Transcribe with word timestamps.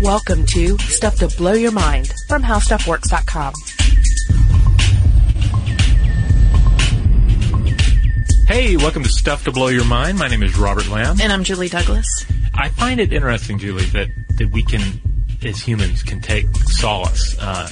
Welcome 0.00 0.46
to 0.46 0.78
Stuff 0.78 1.16
to 1.16 1.28
Blow 1.28 1.52
Your 1.52 1.72
Mind 1.72 2.14
from 2.26 2.42
HowStuffWorks.com. 2.42 3.52
Hey, 8.46 8.78
welcome 8.78 9.02
to 9.02 9.10
Stuff 9.10 9.44
to 9.44 9.52
Blow 9.52 9.68
Your 9.68 9.84
Mind. 9.84 10.18
My 10.18 10.28
name 10.28 10.42
is 10.42 10.58
Robert 10.58 10.88
Lamb. 10.88 11.20
And 11.20 11.30
I'm 11.30 11.44
Julie 11.44 11.68
Douglas. 11.68 12.24
I 12.54 12.70
find 12.70 12.98
it 12.98 13.12
interesting, 13.12 13.58
Julie, 13.58 13.84
that, 13.86 14.08
that 14.38 14.48
we 14.50 14.62
can, 14.62 14.80
as 15.44 15.60
humans, 15.60 16.02
can 16.02 16.22
take 16.22 16.46
solace 16.68 17.36
uh, 17.38 17.68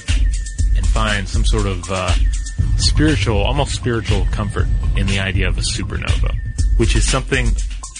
and 0.77 0.85
find 0.85 1.27
some 1.27 1.43
sort 1.43 1.65
of 1.65 1.83
uh, 1.89 2.13
spiritual, 2.77 3.37
almost 3.37 3.73
spiritual 3.73 4.27
comfort 4.29 4.67
in 4.95 5.07
the 5.07 5.17
idea 5.17 5.47
of 5.47 5.57
a 5.57 5.61
supernova, 5.61 6.37
which 6.77 6.95
is 6.95 7.09
something, 7.09 7.47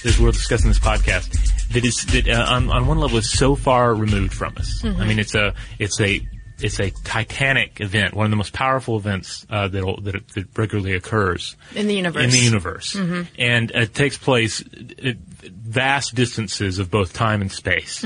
as 0.06 0.20
we'll 0.20 0.32
discuss 0.32 0.62
in 0.62 0.70
this 0.70 0.78
podcast, 0.78 1.49
that 1.72 1.86
is 1.86 2.06
that 2.08 2.28
uh, 2.28 2.46
on, 2.50 2.70
on 2.70 2.88
one 2.88 3.00
level 3.00 3.18
is 3.18 3.30
so 3.30 3.56
far 3.56 3.94
removed 3.94 4.34
from 4.34 4.54
us. 4.58 4.84
I 4.84 5.06
mean, 5.06 5.20
it's 5.20 5.36
a 5.36 5.54
it's 5.78 6.00
a 6.02 6.22
it's 6.62 6.80
a 6.80 6.90
titanic 7.06 7.80
event, 7.80 8.14
one 8.14 8.26
of 8.26 8.32
the 8.32 8.36
most 8.36 8.52
powerful 8.54 8.98
events 8.98 9.46
uh, 9.50 9.68
that 9.70 10.24
that 10.34 10.58
regularly 10.58 10.94
occurs 10.96 11.56
In 11.76 11.88
the 11.88 11.96
universe. 11.96 12.24
in 12.26 12.32
the 12.32 12.38
universe, 12.40 12.96
and 13.38 13.72
it 13.72 13.94
takes 13.94 14.18
place 14.18 14.62
at 15.04 15.16
vast 15.18 16.16
distances 16.16 16.80
of 16.80 16.90
both 16.92 17.14
time 17.14 17.42
and 17.42 17.52
space, 17.52 18.04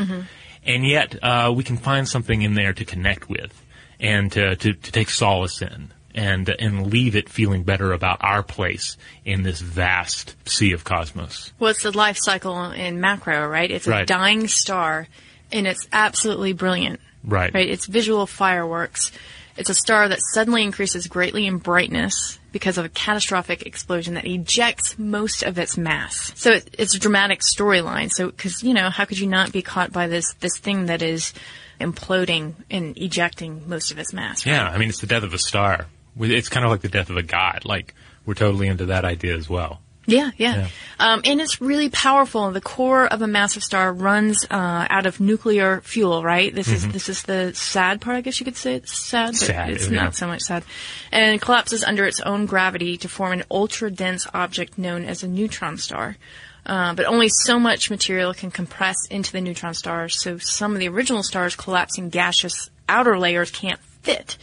and 0.66 0.86
yet 0.86 1.18
uh, 1.24 1.52
we 1.56 1.64
can 1.64 1.78
find 1.78 2.08
something 2.08 2.42
in 2.42 2.54
there 2.54 2.74
to 2.74 2.86
connect 2.86 3.28
with 3.30 3.60
and 4.00 4.32
to, 4.34 4.56
to, 4.58 4.74
to 4.74 4.92
take 4.92 5.10
solace 5.10 5.62
in. 5.62 5.92
And, 6.16 6.48
and 6.48 6.92
leave 6.94 7.16
it 7.16 7.28
feeling 7.28 7.64
better 7.64 7.92
about 7.92 8.20
our 8.22 8.44
place 8.44 8.98
in 9.26 9.42
this 9.42 9.60
vast 9.62 10.36
sea 10.48 10.72
of 10.74 10.84
cosmos. 10.84 11.52
Well, 11.58 11.72
it's 11.72 11.82
the 11.82 11.92
life 11.92 12.18
cycle 12.22 12.70
in 12.72 13.02
macro, 13.02 13.48
right? 13.48 13.72
It's 13.72 13.88
a 13.88 13.90
Right. 13.90 14.06
dying 14.08 14.48
star, 14.48 15.08
and 15.52 15.66
it's 15.66 15.88
absolutely 15.92 16.54
brilliant. 16.54 17.00
Right. 17.24 17.52
Right? 17.52 17.68
It's 17.68 17.88
visual 17.88 18.28
fireworks. 18.28 19.12
It's 19.58 19.70
a 19.72 19.74
star 19.74 20.08
that 20.10 20.20
suddenly 20.34 20.62
increases 20.64 21.08
greatly 21.08 21.48
in 21.48 21.58
brightness 21.58 22.38
because 22.52 22.78
of 22.78 22.86
a 22.86 22.90
catastrophic 22.90 23.64
explosion 23.64 24.14
that 24.16 24.26
ejects 24.26 24.98
most 25.00 25.42
of 25.44 25.58
its 25.58 25.78
mass. 25.78 26.32
So 26.36 26.52
it, 26.52 26.76
it's 26.78 26.94
a 26.96 27.00
dramatic 27.00 27.40
storyline. 27.42 28.12
So, 28.12 28.28
because 28.28 28.62
you 28.64 28.74
know, 28.76 28.90
how 28.92 29.06
could 29.06 29.18
you 29.20 29.28
not 29.28 29.52
be 29.52 29.62
caught 29.64 29.92
by 29.92 30.08
this 30.08 30.34
this 30.42 30.58
thing 30.60 30.88
that 30.88 31.02
is 31.02 31.34
imploding 31.80 32.54
and 32.70 32.98
ejecting 32.98 33.68
most 33.68 33.92
of 33.92 34.00
its 34.00 34.14
mass? 34.14 34.46
Yeah, 34.46 34.68
I 34.68 34.78
mean, 34.78 34.90
it's 34.90 35.02
the 35.02 35.08
death 35.08 35.24
of 35.24 35.34
a 35.34 35.40
star. 35.40 35.88
It's 36.20 36.50
kind 36.50 36.66
of 36.66 36.72
like 36.72 36.82
the 36.82 36.90
death 36.90 37.10
of 37.10 37.18
a 37.18 37.24
god. 37.24 37.66
Like, 37.66 37.94
we're 38.26 38.34
totally 38.34 38.68
into 38.68 38.88
that 38.88 39.06
idea 39.06 39.36
as 39.36 39.50
well. 39.50 39.82
Yeah, 40.06 40.32
yeah. 40.36 40.56
Yeah. 40.56 40.68
Um, 41.00 41.22
and 41.24 41.40
it's 41.40 41.62
really 41.62 41.90
powerful. 41.90 42.52
The 42.52 42.60
core 42.60 43.06
of 43.08 43.22
a 43.22 43.28
massive 43.28 43.64
star 43.64 43.94
runs 43.94 44.46
uh, 44.52 44.86
out 44.90 45.06
of 45.06 45.22
nuclear 45.22 45.80
fuel, 45.80 46.22
right? 46.22 46.54
This 46.54 46.68
is 46.68 46.86
this 46.90 47.08
is 47.08 47.24
the 47.24 47.54
sad 47.56 48.02
part, 48.02 48.18
I 48.18 48.22
guess 48.22 48.38
you 48.38 48.44
could 48.44 48.58
say. 48.58 48.76
It's 48.76 48.98
sad, 48.98 49.28
but 49.28 49.36
Mm-hmm. 49.36 49.46
Sad, 49.46 49.70
it's 49.70 49.90
yeah. 49.90 50.04
not 50.04 50.16
so 50.16 50.28
much 50.28 50.42
sad. 50.42 50.64
And 51.12 51.40
collapses 51.40 51.86
under 51.86 52.06
its 52.06 52.20
own 52.20 52.48
gravity 52.48 52.98
to 52.98 53.08
form 53.08 53.32
an 53.32 53.44
ultra 53.50 53.90
dense 53.90 54.28
object 54.34 54.78
known 54.78 55.06
as 55.06 55.24
a 55.24 55.28
neutron 55.28 55.78
star. 55.78 56.18
Uh, 56.66 56.94
but 56.94 57.06
only 57.06 57.30
so 57.30 57.58
much 57.60 57.90
material 57.90 58.34
can 58.34 58.52
compress 58.52 58.96
into 59.10 59.32
the 59.32 59.42
neutron 59.42 59.74
stars, 59.74 60.22
so 60.22 60.38
some 60.38 60.74
of 60.74 60.80
the 60.80 60.88
original 60.88 61.22
stars' 61.24 61.56
collapsing 61.58 62.10
gaseous 62.10 62.70
outer 62.88 63.18
layers 63.20 63.52
can't 63.52 63.80
fit. 64.02 64.38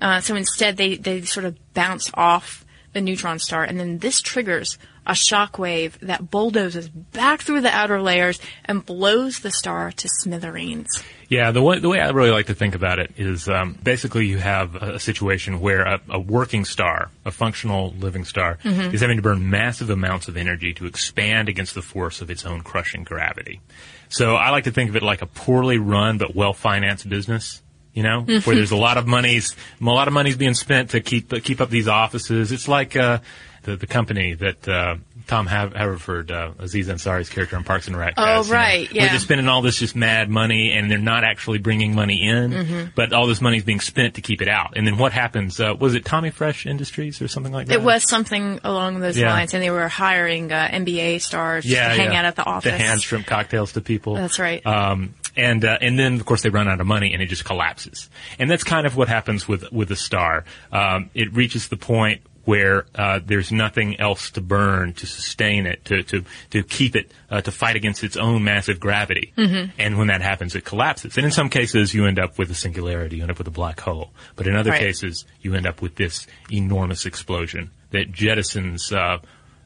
Uh, 0.00 0.20
so 0.20 0.34
instead, 0.34 0.76
they, 0.76 0.96
they 0.96 1.22
sort 1.22 1.44
of 1.46 1.56
bounce 1.74 2.10
off 2.14 2.64
the 2.92 3.00
neutron 3.00 3.38
star, 3.38 3.62
and 3.62 3.78
then 3.78 3.98
this 3.98 4.20
triggers 4.20 4.78
a 5.06 5.14
shock 5.14 5.58
wave 5.58 5.98
that 6.00 6.30
bulldozes 6.30 6.88
back 6.88 7.40
through 7.40 7.60
the 7.60 7.74
outer 7.74 8.00
layers 8.00 8.40
and 8.64 8.84
blows 8.84 9.40
the 9.40 9.50
star 9.50 9.90
to 9.92 10.08
smithereens. 10.08 10.88
Yeah, 11.28 11.52
the 11.52 11.62
way, 11.62 11.78
the 11.78 11.88
way 11.88 12.00
I 12.00 12.10
really 12.10 12.30
like 12.30 12.46
to 12.46 12.54
think 12.54 12.74
about 12.74 12.98
it 12.98 13.12
is 13.16 13.48
um, 13.48 13.78
basically 13.82 14.26
you 14.26 14.38
have 14.38 14.74
a, 14.74 14.98
situation 14.98 15.60
where 15.60 15.82
a, 15.82 16.00
a 16.10 16.18
working 16.18 16.64
star, 16.64 17.10
a 17.24 17.30
functional 17.30 17.92
living 17.92 18.24
star, 18.24 18.58
is 18.64 19.00
having 19.00 19.16
to 19.16 19.22
burn 19.22 19.48
massive 19.48 19.90
amounts 19.90 20.28
of 20.28 20.36
energy 20.36 20.74
to 20.74 20.86
expand 20.86 21.48
against 21.48 21.74
the 21.74 21.82
force 21.82 22.20
of 22.20 22.30
its 22.30 22.44
own 22.44 22.62
crushing 22.62 23.04
gravity. 23.04 23.60
So 24.08 24.34
I 24.34 24.50
like 24.50 24.64
to 24.64 24.72
think 24.72 24.90
of 24.90 24.96
it 24.96 25.02
like 25.02 25.22
a 25.22 25.26
poorly 25.26 25.78
run 25.78 26.18
but 26.18 26.34
well 26.34 26.52
financed 26.52 27.08
business. 27.08 27.62
You 27.92 28.02
know, 28.04 28.20
where 28.22 28.54
there's 28.56 28.70
a 28.70 28.76
lot 28.76 28.98
of 28.98 29.06
money's 29.08 29.56
a 29.80 29.84
lot 29.84 30.06
of 30.08 30.14
money's 30.14 30.36
being 30.36 30.54
spent 30.54 30.90
to 30.90 31.00
keep 31.00 31.30
keep 31.42 31.60
up 31.60 31.70
these 31.70 31.88
offices. 31.88 32.52
It's 32.52 32.68
like 32.68 32.96
uh, 32.96 33.18
the 33.64 33.74
the 33.76 33.86
company 33.88 34.34
that 34.34 34.68
uh, 34.68 34.96
Tom 35.26 35.46
Hav- 35.46 35.74
Haverford, 35.74 36.30
uh, 36.32 36.52
Aziz 36.60 36.88
Ansari's 36.88 37.28
character 37.28 37.56
on 37.56 37.64
Parks 37.64 37.88
and 37.88 37.96
Rec. 37.96 38.14
Oh, 38.16 38.24
has, 38.24 38.46
you 38.48 38.52
know, 38.52 38.58
right, 38.58 38.92
Where 38.92 39.02
yeah. 39.04 39.08
they're 39.10 39.18
spending 39.20 39.48
all 39.48 39.60
this 39.62 39.76
just 39.78 39.94
mad 39.96 40.28
money 40.30 40.72
and 40.72 40.90
they're 40.90 40.98
not 40.98 41.24
actually 41.24 41.58
bringing 41.58 41.94
money 41.94 42.26
in, 42.28 42.50
Mm-hmm. 42.52 42.84
but 42.96 43.12
all 43.12 43.26
this 43.26 43.40
money's 43.40 43.64
being 43.64 43.80
spent 43.80 44.14
to 44.14 44.22
keep 44.22 44.40
it 44.42 44.48
out. 44.48 44.72
And 44.76 44.86
then 44.86 44.96
what 44.96 45.12
happens? 45.12 45.60
Uh, 45.60 45.74
was 45.78 45.94
it 45.94 46.04
Tommy 46.04 46.30
Fresh 46.30 46.66
Industries 46.66 47.20
or 47.22 47.28
something 47.28 47.52
like 47.52 47.66
that? 47.68 47.74
It 47.74 47.82
was 47.82 48.08
something 48.08 48.60
along 48.64 49.00
those 49.00 49.16
Yeah. 49.18 49.30
lines, 49.32 49.52
and 49.54 49.62
they 49.62 49.70
were 49.70 49.88
hiring 49.88 50.50
uh, 50.52 50.68
NBA 50.72 51.20
stars 51.20 51.64
yeah, 51.66 51.88
to 51.88 51.94
hang 51.94 52.16
out 52.16 52.24
at 52.24 52.34
the 52.36 52.44
office. 52.44 52.70
to 52.70 52.76
hand 52.78 53.00
shrimp 53.02 53.26
cocktails 53.26 53.72
to 53.72 53.80
people. 53.80 54.14
That's 54.14 54.38
right. 54.38 54.64
Um, 54.66 55.14
and 55.36 55.64
uh, 55.64 55.78
and 55.80 55.98
then 55.98 56.14
of 56.14 56.24
course 56.26 56.42
they 56.42 56.50
run 56.50 56.68
out 56.68 56.80
of 56.80 56.86
money 56.86 57.12
and 57.12 57.22
it 57.22 57.26
just 57.26 57.44
collapses. 57.44 58.08
And 58.38 58.50
that's 58.50 58.64
kind 58.64 58.86
of 58.86 58.96
what 58.96 59.08
happens 59.08 59.46
with 59.48 59.70
with 59.72 59.90
a 59.90 59.96
star. 59.96 60.44
Um, 60.72 61.10
it 61.14 61.32
reaches 61.34 61.68
the 61.68 61.76
point 61.76 62.22
where 62.46 62.86
uh, 62.94 63.20
there's 63.24 63.52
nothing 63.52 64.00
else 64.00 64.30
to 64.30 64.40
burn 64.40 64.94
to 64.94 65.06
sustain 65.06 65.66
it, 65.66 65.84
to 65.84 66.02
to 66.04 66.24
to 66.50 66.62
keep 66.62 66.96
it, 66.96 67.12
uh, 67.30 67.40
to 67.42 67.52
fight 67.52 67.76
against 67.76 68.02
its 68.02 68.16
own 68.16 68.42
massive 68.42 68.80
gravity. 68.80 69.32
Mm-hmm. 69.36 69.70
And 69.78 69.98
when 69.98 70.08
that 70.08 70.22
happens, 70.22 70.54
it 70.56 70.64
collapses. 70.64 71.16
And 71.16 71.26
in 71.26 71.32
some 71.32 71.50
cases, 71.50 71.92
you 71.94 72.06
end 72.06 72.18
up 72.18 72.38
with 72.38 72.50
a 72.50 72.54
singularity, 72.54 73.16
you 73.16 73.22
end 73.22 73.30
up 73.30 73.38
with 73.38 73.46
a 73.46 73.52
black 73.52 73.78
hole. 73.80 74.10
But 74.36 74.46
in 74.46 74.56
other 74.56 74.70
Right. 74.70 74.80
cases, 74.80 75.26
you 75.42 75.54
end 75.54 75.66
up 75.66 75.82
with 75.82 75.96
this 75.96 76.26
enormous 76.50 77.04
explosion 77.06 77.70
that 77.90 78.10
jettisons. 78.10 78.90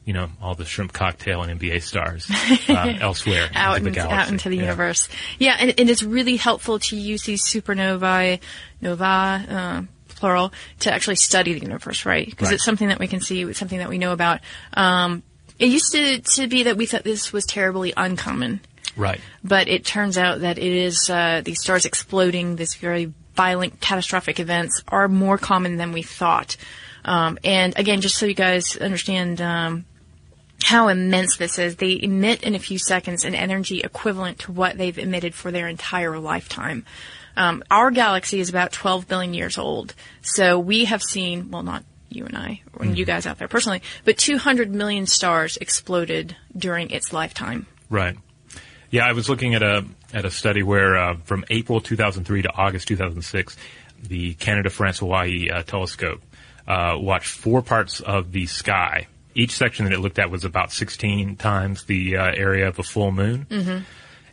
You 0.05 0.13
know, 0.13 0.29
all 0.39 0.53
the 0.53 0.65
shrimp 0.65 0.93
cocktail 0.93 1.41
and 1.41 1.59
NBA 1.59 1.81
stars 1.81 2.29
uh, 2.69 2.93
elsewhere 3.01 3.49
out 3.55 3.77
into 3.77 3.89
the 3.89 3.95
galaxy. 3.95 4.15
out 4.15 4.29
into 4.29 4.49
the 4.49 4.55
Yeah. 4.57 4.61
universe. 4.63 5.09
Yeah, 5.39 5.57
and, 5.59 5.73
and 5.79 5.89
it's 5.89 6.03
really 6.03 6.35
helpful 6.37 6.77
to 6.79 6.95
use 6.95 7.23
these 7.23 7.43
supernovae, 7.43 8.39
nova, 8.81 9.05
uh, 9.49 9.81
plural, 10.09 10.53
to 10.81 10.93
actually 10.93 11.15
study 11.15 11.53
the 11.53 11.61
universe, 11.61 12.05
right? 12.05 12.25
Because 12.29 12.49
Right. 12.49 12.53
it's 12.55 12.63
something 12.63 12.87
that 12.89 12.99
we 12.99 13.07
can 13.07 13.19
see, 13.19 13.41
it's 13.41 13.57
something 13.57 13.79
that 13.79 13.89
we 13.89 13.97
know 13.97 14.11
about. 14.11 14.41
Um, 14.73 15.23
it 15.57 15.69
used 15.69 15.91
to, 15.93 16.19
to 16.19 16.47
be 16.47 16.63
that 16.63 16.77
we 16.77 16.85
thought 16.85 17.03
this 17.03 17.33
was 17.33 17.45
terribly 17.45 17.91
uncommon, 17.97 18.59
Right. 18.95 19.19
but 19.43 19.67
it 19.67 19.85
turns 19.85 20.17
out 20.19 20.41
that 20.41 20.57
it 20.59 20.71
is 20.71 21.09
uh, 21.09 21.41
these 21.43 21.61
stars 21.61 21.85
exploding, 21.85 22.57
these 22.57 22.75
very 22.75 23.11
violent, 23.35 23.81
catastrophic 23.81 24.39
events 24.39 24.83
are 24.87 25.07
more 25.07 25.37
common 25.39 25.77
than 25.77 25.91
we 25.93 26.03
thought. 26.03 26.57
Um, 27.03 27.37
and 27.43 27.73
again, 27.77 28.01
just 28.01 28.17
so 28.17 28.25
you 28.27 28.33
guys 28.35 28.77
understand. 28.77 29.41
Um, 29.41 29.85
how 30.63 30.87
immense 30.87 31.37
this 31.37 31.59
is. 31.59 31.75
They 31.75 31.99
emit 32.01 32.43
in 32.43 32.55
a 32.55 32.59
few 32.59 32.79
seconds 32.79 33.23
an 33.25 33.35
energy 33.35 33.81
equivalent 33.81 34.39
to 34.39 34.51
what 34.51 34.77
they've 34.77 34.97
emitted 34.97 35.35
for 35.35 35.51
their 35.51 35.67
entire 35.67 36.17
lifetime. 36.19 36.85
Um, 37.37 37.63
our 37.69 37.91
galaxy 37.91 38.39
is 38.39 38.49
about 38.49 38.71
12 38.71 39.07
billion 39.07 39.33
years 39.33 39.57
old. 39.57 39.93
So 40.21 40.57
we 40.57 40.85
have 40.85 41.03
seen, 41.03 41.51
well, 41.51 41.63
not 41.63 41.83
you 42.09 42.25
and 42.25 42.37
I, 42.37 42.61
or 42.73 42.85
you 42.85 43.05
guys 43.05 43.25
out 43.25 43.37
there 43.37 43.47
personally, 43.47 43.81
but 44.05 44.17
200 44.17 44.73
million 44.73 45.05
stars 45.05 45.57
exploded 45.57 46.35
during 46.55 46.91
its 46.91 47.11
lifetime. 47.11 47.67
Right. 47.89 48.17
Yeah, 48.89 49.05
I 49.05 49.11
was 49.11 49.27
looking 49.27 49.55
at 49.55 49.63
a 49.63 49.85
at 50.13 50.23
a 50.23 50.31
study 50.31 50.63
where 50.63 50.97
uh, 50.97 51.17
from 51.25 51.43
April 51.49 51.81
2003 51.81 52.43
to 52.43 52.53
August 52.55 52.87
2006, 52.87 53.57
the 54.01 54.33
Canada 54.35 54.69
France 54.69 54.99
Hawaii 54.99 55.49
uh, 55.49 55.63
telescope 55.63 56.21
uh, 56.67 56.95
watched 56.97 57.27
four 57.27 57.61
parts 57.61 57.99
of 57.99 58.31
the 58.31 58.45
sky. 58.45 59.07
Each 59.35 59.51
section 59.51 59.85
that 59.85 59.93
it 59.93 59.99
looked 59.99 60.17
at 60.17 60.31
was 60.31 60.45
about 60.45 60.71
16 60.71 61.35
times 61.35 61.83
the 61.83 62.15
uh, 62.17 62.31
area 62.33 62.67
of 62.69 62.79
a 62.79 62.83
full 62.83 63.11
moon, 63.11 63.45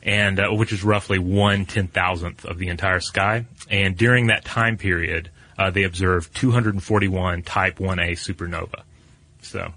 and 0.02 0.38
uh, 0.40 0.49
which 0.52 0.72
is 0.72 0.82
roughly 0.84 1.19
one 1.19 1.66
ten 1.66 1.88
thousandth 1.88 2.44
of 2.44 2.58
the 2.58 2.69
entire 2.69 3.00
sky. 3.00 3.44
And 3.69 3.96
during 3.96 4.28
that 4.28 4.44
time 4.44 4.76
period, 4.78 5.31
uh, 5.58 5.70
they 5.70 5.82
observed 5.82 6.34
241 6.37 7.43
Type 7.43 7.78
1A 7.78 8.12
supernova. 8.12 8.82
So, 9.43 9.72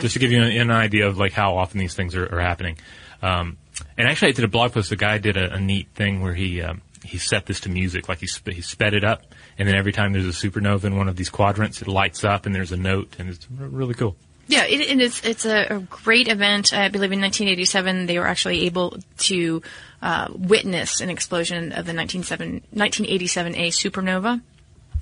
just 0.00 0.14
to 0.14 0.18
give 0.18 0.32
you 0.32 0.42
an, 0.42 0.50
an 0.52 0.70
idea 0.70 1.06
of 1.06 1.18
like 1.18 1.32
how 1.32 1.56
often 1.56 1.78
these 1.78 1.94
things 1.94 2.14
are, 2.14 2.26
are 2.34 2.40
happening. 2.40 2.78
Um, 3.22 3.58
and 3.98 4.08
actually, 4.08 4.28
I 4.28 4.32
did 4.32 4.44
a 4.44 4.48
blog 4.48 4.72
post. 4.72 4.90
A 4.92 4.96
guy 4.96 5.18
did 5.18 5.36
a, 5.36 5.54
a 5.54 5.60
neat 5.60 5.88
thing 5.94 6.22
where 6.22 6.34
he 6.34 6.62
um, 6.62 6.80
he 7.04 7.18
set 7.18 7.44
this 7.46 7.60
to 7.60 7.68
music, 7.68 8.08
like 8.08 8.18
he 8.20 8.26
sp- 8.28 8.56
he 8.56 8.62
sped 8.62 8.94
it 8.94 9.04
up, 9.04 9.22
and 9.58 9.68
then 9.68 9.74
every 9.74 9.92
time 9.92 10.12
there's 10.12 10.26
a 10.26 10.30
supernova 10.48 10.84
in 10.84 10.96
one 10.96 11.08
of 11.08 11.16
these 11.16 11.28
quadrants, 11.30 11.82
it 11.82 11.88
lights 11.88 12.24
up, 12.24 12.46
and 12.46 12.54
there's 12.54 12.72
a 12.72 12.76
note, 12.76 13.16
and 13.18 13.28
it's 13.28 13.46
r- 13.60 13.66
really 13.66 13.94
cool. 13.94 14.16
Yeah, 14.48 14.64
it, 14.64 14.80
it 14.80 15.00
is. 15.00 15.20
It's 15.24 15.44
a, 15.44 15.76
a 15.76 15.80
great 15.80 16.28
event. 16.28 16.72
I 16.72 16.88
believe 16.88 17.12
in 17.12 17.20
1987 17.20 18.06
they 18.06 18.18
were 18.18 18.26
actually 18.26 18.66
able 18.66 18.96
to 19.18 19.62
uh, 20.02 20.28
witness 20.30 21.00
an 21.00 21.10
explosion 21.10 21.72
of 21.72 21.86
the 21.86 21.94
1987 21.94 22.62
1987A 22.74 23.68
supernova. 23.68 24.40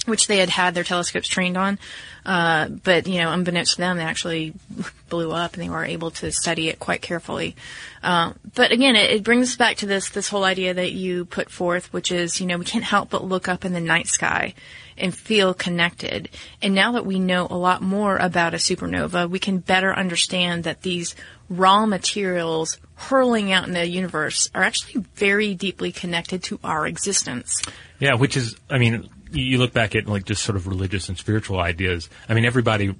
which 0.07 0.27
they 0.27 0.39
had 0.39 0.49
had 0.49 0.75
their 0.75 0.85
telescopes 0.85 1.29
trained 1.29 1.57
on. 1.57 1.79
Uh, 2.25 2.69
but 2.69 3.07
you 3.07 3.19
know, 3.19 3.33
unbeknownst 3.33 3.75
to 3.75 3.79
them, 3.79 3.99
they 3.99 4.03
actually 4.03 4.55
blew 5.11 5.31
up, 5.31 5.55
and 5.55 5.63
they 5.63 5.69
were 5.69 5.85
able 5.85 6.11
to 6.11 6.33
study 6.33 6.69
it 6.69 6.79
quite 6.79 7.03
carefully. 7.03 7.55
Uh, 8.03 8.33
but 8.55 8.73
again, 8.73 8.97
it, 8.97 9.11
it, 9.11 9.25
brings 9.25 9.51
us 9.51 9.57
back 9.57 9.77
to 9.77 9.87
this 9.87 10.09
this 10.09 10.29
whole 10.29 10.45
idea 10.45 10.73
that 10.73 10.93
you 10.93 11.27
put 11.27 11.51
forth, 11.51 11.93
which 11.93 12.11
is 12.11 12.41
you 12.41 12.47
know 12.47 12.57
we 12.57 12.65
can't 12.65 12.85
help 12.85 13.11
but 13.11 13.25
look 13.25 13.47
up 13.47 13.67
in 13.67 13.75
the 13.75 13.81
night 13.81 14.07
sky 14.07 14.55
and 14.97 15.15
feel 15.15 15.55
connected. 15.55 16.29
And 16.63 16.75
now 16.75 16.93
that 16.93 17.07
we 17.07 17.19
know 17.19 17.47
a 17.51 17.57
lot 17.57 17.83
more 17.83 18.17
about 18.17 18.55
a 18.55 18.59
supernova, 18.59 19.29
we 19.29 19.39
can 19.39 19.59
better 19.59 19.95
understand 19.95 20.65
that 20.65 20.83
these 20.83 21.15
raw 21.49 21.87
materials 21.87 22.79
hurling 22.95 23.53
out 23.53 23.67
in 23.67 23.75
the 23.75 23.87
universe 23.87 24.51
are 24.55 24.63
actually 24.63 25.05
very 25.15 25.55
deeply 25.55 25.93
connected 25.93 26.43
to 26.45 26.59
our 26.65 26.87
existence. 26.87 27.63
Yeah, 27.99 28.15
which 28.15 28.37
is, 28.37 28.57
I 28.71 28.79
mean, 28.79 29.09
you 29.31 29.59
look 29.59 29.73
back 29.73 29.95
at 29.95 30.07
like 30.07 30.25
just 30.25 30.43
sort 30.43 30.57
of 30.57 30.67
religious 30.67 31.09
and 31.09 31.19
spiritual 31.19 31.61
ideas. 31.61 32.09
I 32.29 32.35
mean, 32.35 32.45
everybody 32.45 32.95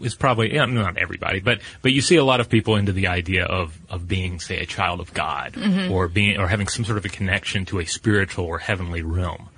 is 0.00 0.14
probably 0.14 0.54
yeah, 0.54 0.66
not 0.66 0.98
everybody, 0.98 1.40
but 1.40 1.60
but 1.82 1.92
you 1.92 2.02
see 2.02 2.16
a 2.16 2.24
lot 2.24 2.40
of 2.40 2.48
people 2.48 2.76
into 2.76 2.92
the 2.92 3.08
idea 3.08 3.44
of 3.44 3.78
of 3.88 4.06
being, 4.06 4.40
say, 4.40 4.58
a 4.58 4.66
child 4.66 5.00
of 5.00 5.12
God, 5.14 5.54
mm-hmm. 5.54 5.92
or 5.92 6.08
being 6.08 6.38
or 6.38 6.46
having 6.46 6.68
some 6.68 6.84
sort 6.84 6.98
of 6.98 7.04
a 7.04 7.08
connection 7.08 7.64
to 7.66 7.78
a 7.78 7.86
spiritual 7.86 8.44
or 8.44 8.58
heavenly 8.58 9.02
realm. 9.02 9.48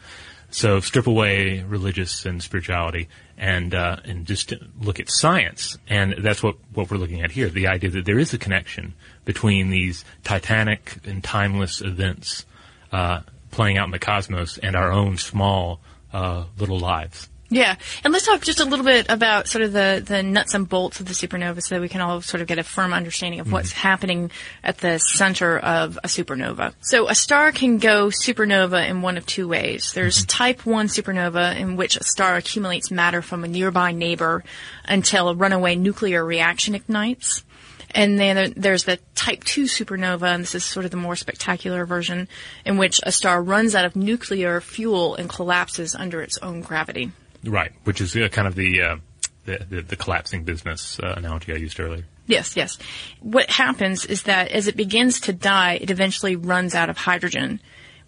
So 0.51 0.81
strip 0.81 1.07
away 1.07 1.63
religious 1.63 2.25
and 2.25 2.43
spirituality, 2.43 3.09
and 3.37 3.75
uh, 3.75 3.97
and 4.05 4.27
just 4.27 4.55
look 4.81 4.99
at 4.99 5.11
science, 5.11 5.77
and 5.89 6.15
that's 6.19 6.43
what 6.43 6.57
what 6.73 6.91
we're 6.91 6.97
looking 6.97 7.23
at 7.23 7.33
here: 7.33 7.51
the 7.51 7.69
idea 7.69 7.91
that 7.91 8.07
there 8.07 8.19
is 8.19 8.33
a 8.33 8.39
connection 8.39 8.95
between 9.27 9.69
these 9.69 10.05
titanic 10.25 10.97
and 11.05 11.23
timeless 11.23 11.83
events 11.83 12.47
uh, 12.93 13.21
playing 13.51 13.77
out 13.77 13.87
in 13.87 13.91
the 13.91 13.99
cosmos 13.99 14.57
and 14.59 14.75
our 14.75 14.91
own 14.91 15.19
small 15.19 15.81
uh, 16.13 16.45
little 16.59 16.79
lives. 16.79 17.29
Yeah, 17.51 17.77
and 18.05 18.13
let's 18.13 18.27
talk 18.27 18.43
just 18.43 18.61
a 18.61 18.67
little 18.67 18.85
bit 18.85 19.07
about 19.09 19.49
sort 19.49 19.63
of 19.63 19.73
the, 19.73 20.03
the 20.05 20.23
nuts 20.23 20.53
and 20.53 20.69
bolts 20.69 21.01
of 21.01 21.07
the 21.07 21.15
supernova 21.15 21.63
so 21.63 21.77
that 21.77 21.81
we 21.81 21.89
can 21.89 22.03
all 22.03 22.21
sort 22.21 22.43
of 22.43 22.47
get 22.47 22.59
a 22.59 22.63
firm 22.63 22.93
understanding 22.93 23.41
of 23.41 23.47
mm-hmm. 23.47 23.55
what's 23.55 23.73
happening 23.73 24.31
at 24.63 24.79
the 24.79 24.99
center 24.99 25.59
of 25.59 25.99
a 26.05 26.09
supernova. 26.09 26.75
So 26.83 27.09
a 27.09 27.15
star 27.15 27.51
can 27.53 27.79
go 27.79 28.09
supernova 28.09 28.87
in 28.87 29.01
one 29.01 29.17
of 29.17 29.25
two 29.25 29.49
ways. 29.49 29.93
There's 29.95 30.19
mm-hmm. 30.19 30.27
type 30.27 30.67
1 30.67 30.89
supernova 30.89 31.57
in 31.59 31.77
which 31.77 31.97
a 31.97 32.05
star 32.05 32.37
accumulates 32.37 32.91
matter 32.91 33.23
from 33.23 33.45
a 33.45 33.49
nearby 33.49 33.93
neighbor 33.93 34.45
until 34.85 35.31
a 35.31 35.35
runaway 35.35 35.75
nuclear 35.75 36.23
reaction 36.23 36.75
ignites. 36.75 37.45
And 37.93 38.19
then 38.21 38.53
there's 38.59 38.85
the 38.85 38.99
type 39.15 39.45
2 39.45 39.65
supernova, 39.65 40.35
and 40.35 40.43
this 40.43 40.55
is 40.55 40.65
sort 40.65 40.85
of 40.85 40.91
the 40.91 40.99
more 40.99 41.17
spectacular 41.17 41.87
version, 41.87 42.29
in 42.67 42.77
which 42.77 43.01
a 43.05 43.11
star 43.11 43.43
runs 43.43 43.75
out 43.75 43.87
of 43.87 43.97
nuclear 43.97 44.61
fuel 44.61 45.15
and 45.15 45.31
collapses 45.31 45.95
under 45.95 46.21
its 46.21 46.37
own 46.39 46.61
gravity. 46.61 47.11
Right, 47.49 47.73
which 47.85 48.01
is 48.01 48.15
uh, 48.17 48.29
kind 48.31 48.47
of 48.47 48.55
the, 48.55 48.83
uh, 48.83 48.97
the, 49.45 49.67
the, 49.69 49.83
the 49.83 49.97
collapsing 49.97 50.45
business 50.45 51.01
uh, 51.01 51.15
analogy 51.17 51.53
I 51.53 51.57
used 51.57 51.81
earlier. 51.81 52.05
Yes, 52.27 52.57
yes. 52.57 52.79
What 53.21 53.51
happens 53.51 54.05
is 54.05 54.25
that 54.25 54.51
as 54.51 54.69
it 54.69 54.77
begins 54.77 55.21
to 55.21 55.33
die, 55.33 55.79
it 55.81 55.91
eventually 55.91 56.37
runs 56.37 56.75
out 56.75 56.91
of 56.91 56.99
hydrogen 56.99 57.61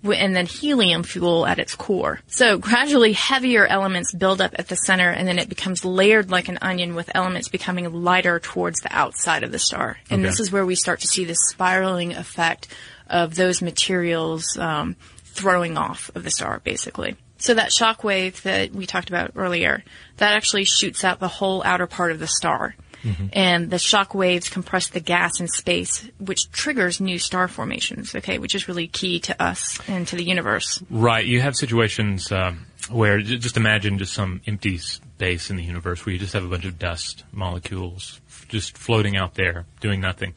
and 0.03 0.35
then 0.35 0.47
helium 0.47 1.03
fuel 1.03 1.47
at 1.47 1.59
its 1.59 1.75
core. 1.75 2.21
So 2.27 2.59
gradually 2.59 3.13
heavier 3.13 3.67
elements 3.67 4.15
build 4.15 4.41
up 4.41 4.55
at 4.59 4.69
the 4.69 4.77
center 4.77 5.11
and 5.11 5.29
then 5.29 5.39
it 5.39 5.49
becomes 5.49 5.85
layered 5.85 6.31
like 6.31 6.49
an 6.49 6.59
onion 6.63 6.95
with 6.95 7.11
elements 7.15 7.49
becoming 7.49 7.91
lighter 7.93 8.41
towards 8.41 8.81
the 8.81 8.95
outside 8.95 9.43
of 9.43 9.53
the 9.53 9.59
star. 9.59 9.99
And 10.09 10.21
okay. 10.21 10.31
this 10.31 10.41
is 10.41 10.51
where 10.51 10.65
we 10.65 10.75
start 10.75 11.01
to 11.01 11.07
see 11.07 11.25
the 11.25 11.35
spiraling 11.35 12.13
effect 12.13 12.69
of 13.09 13.35
those 13.35 13.61
materials 13.61 14.57
um, 14.59 14.97
throwing 15.25 15.77
off 15.77 16.11
of 16.15 16.25
the 16.25 16.31
star, 16.31 16.61
basically. 16.65 17.17
So 17.41 17.55
that 17.55 17.73
shock 17.73 18.05
wave 18.05 18.43
that 18.45 18.71
we 18.73 18.87
talked 18.87 19.09
about 19.09 19.33
earlier, 19.35 19.83
that 20.19 20.35
actually 20.35 20.65
shoots 20.65 21.05
out 21.05 21.19
the 21.19 21.29
whole 21.29 21.63
outer 21.65 21.87
part 21.87 22.13
of 22.13 22.19
the 22.19 22.29
star. 22.29 22.77
Mm-hmm. 23.03 23.27
And 23.33 23.71
the 23.71 23.79
shock 23.79 24.15
waves 24.15 24.51
compress 24.51 24.89
the 24.89 25.01
gas 25.01 25.41
in 25.41 25.49
space, 25.49 26.07
which 26.19 26.51
triggers 26.53 27.01
new 27.01 27.19
star 27.19 27.49
formations, 27.49 28.15
okay, 28.15 28.39
which 28.39 28.55
is 28.55 28.69
really 28.69 28.87
key 28.87 29.21
to 29.21 29.43
us 29.43 29.79
and 29.89 30.07
to 30.09 30.17
the 30.17 30.23
universe. 30.23 30.83
Right. 30.91 31.25
You 31.25 31.41
have 31.41 31.57
situations 31.57 32.31
um, 32.31 32.67
where, 32.91 33.21
just 33.23 33.57
imagine 33.57 33.97
just 33.97 34.13
some 34.13 34.43
empty 34.47 34.77
space 34.77 35.49
in 35.49 35.57
the 35.57 35.65
universe 35.65 36.05
where 36.05 36.13
you 36.13 36.19
just 36.19 36.35
have 36.35 36.45
a 36.45 36.49
bunch 36.49 36.67
of 36.67 36.79
dust 36.79 37.25
molecules 37.33 38.21
just 38.49 38.77
floating 38.77 39.17
out 39.17 39.35
there 39.35 39.65
doing 39.81 40.01
nothing. 40.01 40.35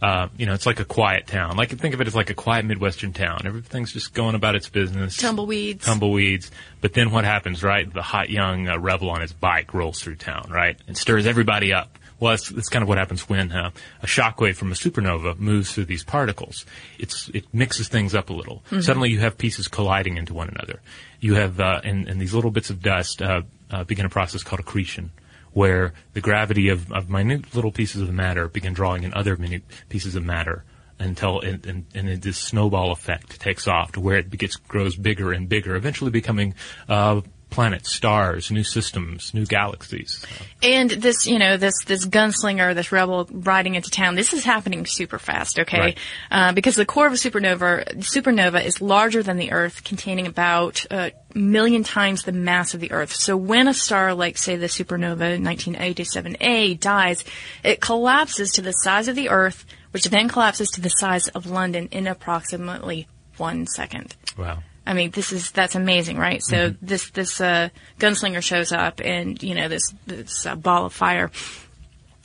Uh, 0.00 0.28
you 0.36 0.46
know, 0.46 0.52
it's 0.52 0.66
like 0.66 0.80
a 0.80 0.84
quiet 0.84 1.26
town. 1.26 1.56
Like 1.56 1.70
think 1.70 1.94
of 1.94 2.00
it 2.00 2.06
as 2.06 2.14
like 2.14 2.30
a 2.30 2.34
quiet 2.34 2.64
midwestern 2.64 3.12
town. 3.12 3.42
Everything's 3.44 3.92
just 3.92 4.12
going 4.12 4.34
about 4.34 4.54
its 4.54 4.68
business. 4.68 5.16
Tumbleweeds. 5.16 5.84
Tumbleweeds. 5.84 6.50
But 6.80 6.92
then 6.92 7.10
what 7.10 7.24
happens, 7.24 7.62
right? 7.62 7.90
The 7.92 8.02
hot 8.02 8.28
young 8.28 8.68
uh, 8.68 8.78
rebel 8.78 9.10
on 9.10 9.20
his 9.20 9.32
bike 9.32 9.72
rolls 9.72 10.00
through 10.00 10.16
town, 10.16 10.50
right, 10.50 10.76
and 10.86 10.96
stirs 10.96 11.26
everybody 11.26 11.72
up. 11.72 11.98
Well, 12.18 12.30
that's, 12.30 12.48
that's 12.48 12.68
kind 12.70 12.82
of 12.82 12.88
what 12.88 12.96
happens 12.96 13.28
when 13.28 13.52
uh, 13.52 13.72
a 14.02 14.06
shockwave 14.06 14.56
from 14.56 14.72
a 14.72 14.74
supernova 14.74 15.38
moves 15.38 15.72
through 15.72 15.84
these 15.84 16.02
particles. 16.02 16.64
It's, 16.98 17.28
it 17.34 17.44
mixes 17.52 17.88
things 17.88 18.14
up 18.14 18.30
a 18.30 18.32
little. 18.32 18.62
Mm-hmm. 18.66 18.80
Suddenly 18.80 19.10
you 19.10 19.20
have 19.20 19.36
pieces 19.36 19.68
colliding 19.68 20.16
into 20.16 20.32
one 20.32 20.48
another. 20.48 20.80
You 21.20 21.34
have, 21.34 21.60
uh, 21.60 21.82
and, 21.84 22.08
and 22.08 22.18
these 22.18 22.32
little 22.32 22.50
bits 22.50 22.70
of 22.70 22.80
dust 22.80 23.20
uh, 23.20 23.42
uh, 23.70 23.84
begin 23.84 24.06
a 24.06 24.08
process 24.08 24.42
called 24.42 24.60
accretion 24.60 25.10
where 25.56 25.94
the 26.12 26.20
gravity 26.20 26.68
of, 26.68 26.92
of 26.92 27.08
minute 27.08 27.54
little 27.54 27.72
pieces 27.72 28.02
of 28.02 28.12
matter 28.12 28.46
begin 28.46 28.74
drawing 28.74 29.04
in 29.04 29.14
other 29.14 29.38
minute 29.38 29.62
pieces 29.88 30.14
of 30.14 30.22
matter 30.22 30.62
until 30.98 31.40
and, 31.40 31.64
and, 31.64 31.86
and 31.94 32.20
this 32.20 32.36
snowball 32.36 32.92
effect 32.92 33.40
takes 33.40 33.66
off 33.66 33.90
to 33.92 33.98
where 33.98 34.18
it 34.18 34.28
gets 34.36 34.56
grows 34.56 34.96
bigger 34.96 35.32
and 35.32 35.48
bigger, 35.48 35.74
eventually 35.74 36.10
becoming 36.10 36.54
uh, 36.90 37.22
planets, 37.50 37.92
stars, 37.92 38.50
new 38.50 38.64
systems, 38.64 39.32
new 39.32 39.46
galaxies. 39.46 40.24
And 40.62 40.90
this, 40.90 41.26
you 41.26 41.38
know, 41.38 41.56
this 41.56 41.74
this 41.86 42.04
gunslinger, 42.04 42.74
this 42.74 42.92
rebel 42.92 43.28
riding 43.30 43.74
into 43.76 43.90
town. 43.90 44.14
This 44.14 44.32
is 44.32 44.44
happening 44.44 44.84
super 44.86 45.18
fast, 45.18 45.58
okay? 45.60 45.78
Right. 45.78 45.98
Uh, 46.30 46.52
because 46.52 46.74
the 46.74 46.84
core 46.84 47.06
of 47.06 47.12
a 47.12 47.16
supernova, 47.16 47.96
supernova 47.98 48.64
is 48.64 48.80
larger 48.80 49.22
than 49.22 49.36
the 49.36 49.52
Earth, 49.52 49.84
containing 49.84 50.26
about 50.26 50.84
a 50.90 51.12
million 51.34 51.84
times 51.84 52.22
the 52.22 52.32
mass 52.32 52.74
of 52.74 52.80
the 52.80 52.92
Earth. 52.92 53.14
So 53.14 53.36
when 53.36 53.68
a 53.68 53.74
star, 53.74 54.14
like 54.14 54.38
say 54.38 54.56
the 54.56 54.66
supernova 54.66 55.40
1987A, 55.40 56.78
dies, 56.80 57.24
it 57.62 57.80
collapses 57.80 58.52
to 58.52 58.62
the 58.62 58.72
size 58.72 59.08
of 59.08 59.16
the 59.16 59.28
Earth, 59.28 59.64
which 59.92 60.04
then 60.06 60.28
collapses 60.28 60.68
to 60.72 60.80
the 60.80 60.88
size 60.88 61.28
of 61.28 61.46
London 61.46 61.88
in 61.92 62.06
approximately 62.06 63.06
one 63.36 63.66
second. 63.66 64.16
Wow. 64.36 64.58
I 64.86 64.94
mean, 64.94 65.10
this 65.10 65.32
is 65.32 65.50
that's 65.50 65.74
amazing, 65.74 66.16
right? 66.16 66.42
So 66.42 66.70
mm-hmm. 66.70 66.86
this 66.86 67.10
this 67.10 67.40
uh, 67.40 67.70
gunslinger 67.98 68.42
shows 68.42 68.72
up, 68.72 69.00
and 69.04 69.42
you 69.42 69.54
know 69.54 69.68
this 69.68 69.92
this 70.06 70.46
uh, 70.46 70.54
ball 70.54 70.86
of 70.86 70.92
fire, 70.92 71.30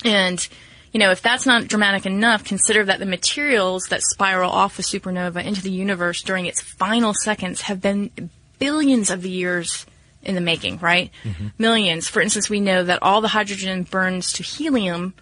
and 0.05 0.47
you 0.91 0.99
know 0.99 1.11
if 1.11 1.21
that's 1.21 1.45
not 1.45 1.67
dramatic 1.67 2.05
enough, 2.05 2.43
consider 2.43 2.85
that 2.85 2.99
the 2.99 3.05
materials 3.05 3.85
that 3.89 4.01
spiral 4.03 4.51
off 4.51 4.77
a 4.77 4.83
supernova 4.83 5.43
into 5.43 5.61
the 5.61 5.71
universe 5.71 6.21
during 6.21 6.45
its 6.45 6.61
final 6.61 7.13
seconds 7.13 7.61
have 7.61 7.81
been 7.81 8.29
billions 8.59 9.09
of 9.09 9.25
years 9.25 9.87
in 10.23 10.35
the 10.35 10.41
making, 10.41 10.77
right? 10.77 11.09
Mm-hmm. 11.23 11.47
Millions. 11.57 12.07
For 12.07 12.21
instance, 12.21 12.47
we 12.47 12.59
know 12.59 12.83
that 12.83 13.01
all 13.01 13.21
the 13.21 13.27
hydrogen 13.27 13.83
burns 13.83 14.33
to 14.33 14.43
helium 14.43 15.15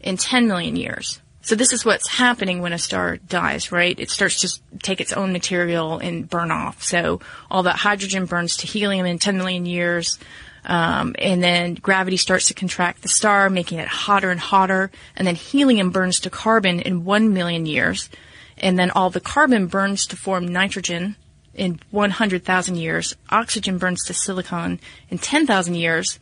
in 0.00 0.16
10 0.16 0.48
million 0.48 0.76
years. 0.76 1.20
So 1.46 1.54
this 1.54 1.72
is 1.72 1.84
what's 1.84 2.08
happening 2.08 2.60
when 2.60 2.72
a 2.72 2.78
star 2.78 3.18
dies, 3.18 3.70
right? 3.70 3.96
It 4.00 4.10
starts 4.10 4.40
to 4.40 4.78
take 4.80 5.00
its 5.00 5.12
own 5.12 5.32
material 5.32 6.00
and 6.00 6.28
burn 6.28 6.50
off. 6.50 6.82
So 6.82 7.20
all 7.48 7.62
that 7.62 7.76
hydrogen 7.76 8.26
burns 8.26 8.56
to 8.56 8.66
helium 8.66 9.06
in 9.06 9.20
10 9.20 9.38
million 9.38 9.64
years. 9.64 10.18
Um, 10.64 11.14
and 11.20 11.40
then 11.40 11.74
gravity 11.74 12.16
starts 12.16 12.46
to 12.46 12.54
contract 12.54 13.02
the 13.02 13.08
star, 13.08 13.48
making 13.48 13.78
it 13.78 13.86
hotter 13.86 14.32
and 14.32 14.40
hotter. 14.40 14.90
And 15.14 15.24
then 15.24 15.36
helium 15.36 15.90
burns 15.90 16.18
to 16.20 16.30
carbon 16.30 16.80
in 16.80 17.04
1 17.04 17.32
million 17.32 17.64
years. 17.64 18.10
And 18.58 18.76
then 18.76 18.90
all 18.90 19.10
the 19.10 19.20
carbon 19.20 19.68
burns 19.68 20.04
to 20.08 20.16
form 20.16 20.48
nitrogen 20.48 21.14
in 21.54 21.78
100,000 21.92 22.74
years. 22.74 23.14
Oxygen 23.30 23.78
burns 23.78 24.02
to 24.06 24.14
silicon 24.14 24.80
in 25.10 25.18
10,000 25.18 25.76
years. 25.76 26.18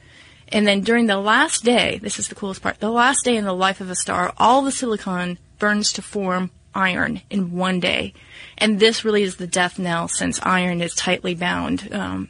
And 0.48 0.66
then 0.66 0.82
during 0.82 1.06
the 1.06 1.18
last 1.18 1.64
day, 1.64 1.98
this 2.02 2.18
is 2.18 2.28
the 2.28 2.34
coolest 2.34 2.62
part, 2.62 2.80
the 2.80 2.90
last 2.90 3.24
day 3.24 3.36
in 3.36 3.44
the 3.44 3.54
life 3.54 3.80
of 3.80 3.90
a 3.90 3.94
star, 3.94 4.32
all 4.38 4.62
the 4.62 4.70
silicon 4.70 5.38
burns 5.58 5.92
to 5.94 6.02
form 6.02 6.50
iron 6.74 7.22
in 7.30 7.52
one 7.52 7.80
day. 7.80 8.12
And 8.58 8.78
this 8.78 9.04
really 9.04 9.22
is 9.22 9.36
the 9.36 9.46
death 9.46 9.78
knell 9.78 10.08
since 10.08 10.40
iron 10.42 10.80
is 10.80 10.94
tightly 10.94 11.34
bound 11.34 11.92
um, 11.92 12.28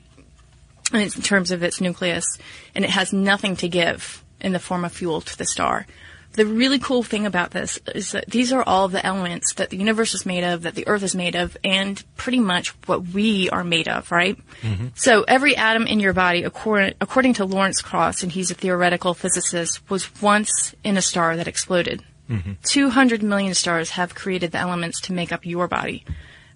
in 0.93 1.09
terms 1.11 1.51
of 1.51 1.63
its 1.63 1.81
nucleus, 1.81 2.39
and 2.75 2.85
it 2.85 2.91
has 2.91 3.13
nothing 3.13 3.57
to 3.57 3.69
give 3.69 4.23
in 4.41 4.53
the 4.53 4.59
form 4.59 4.85
of 4.85 4.93
fuel 4.93 5.21
to 5.23 5.39
the 5.39 5.47
star 5.47 5.87
the 6.35 6.47
really 6.47 6.79
cool 6.79 7.03
thing 7.03 7.27
about 7.27 7.53
this 7.53 7.79
is 7.95 8.13
that 8.13 8.27
these 8.27 8.53
are 8.53 8.63
all 8.63 8.89
the 8.89 9.05
elements 9.05 9.55
that 9.55 9.71
the 9.71 9.77
universe 9.77 10.15
is 10.15 10.27
made 10.27 10.43
of, 10.45 10.63
that 10.63 10.75
the 10.75 10.87
earth 10.89 11.03
is 11.03 11.15
made 11.15 11.37
of, 11.37 11.57
and 11.63 12.03
pretty 12.17 12.41
much 12.41 12.71
what 12.87 13.07
we 13.09 13.49
are 13.51 13.65
made 13.65 13.89
of, 13.89 14.11
right? 14.11 14.37
Mm-hmm. 14.63 14.89
So 14.97 15.23
every 15.23 15.57
atom 15.57 15.87
in 15.87 16.01
your 16.01 16.13
body, 16.13 16.43
according, 16.43 16.95
according 17.01 17.35
to 17.35 17.45
Lawrence 17.45 17.81
Krauss, 17.81 18.23
and 18.23 18.33
he's 18.33 18.51
a 18.51 18.55
theoretical 18.55 19.15
physicist, 19.15 19.89
was 19.89 20.11
once 20.21 20.75
in 20.83 20.97
a 20.97 21.03
star 21.03 21.37
that 21.37 21.47
exploded. 21.47 22.03
Mm-hmm. 22.29 22.53
200 22.65 23.23
million 23.23 23.55
stars 23.55 23.91
have 23.91 24.15
created 24.15 24.53
the 24.53 24.59
elements 24.59 25.03
to 25.03 25.13
make 25.13 25.31
up 25.31 25.47
your 25.47 25.69
body. 25.69 26.05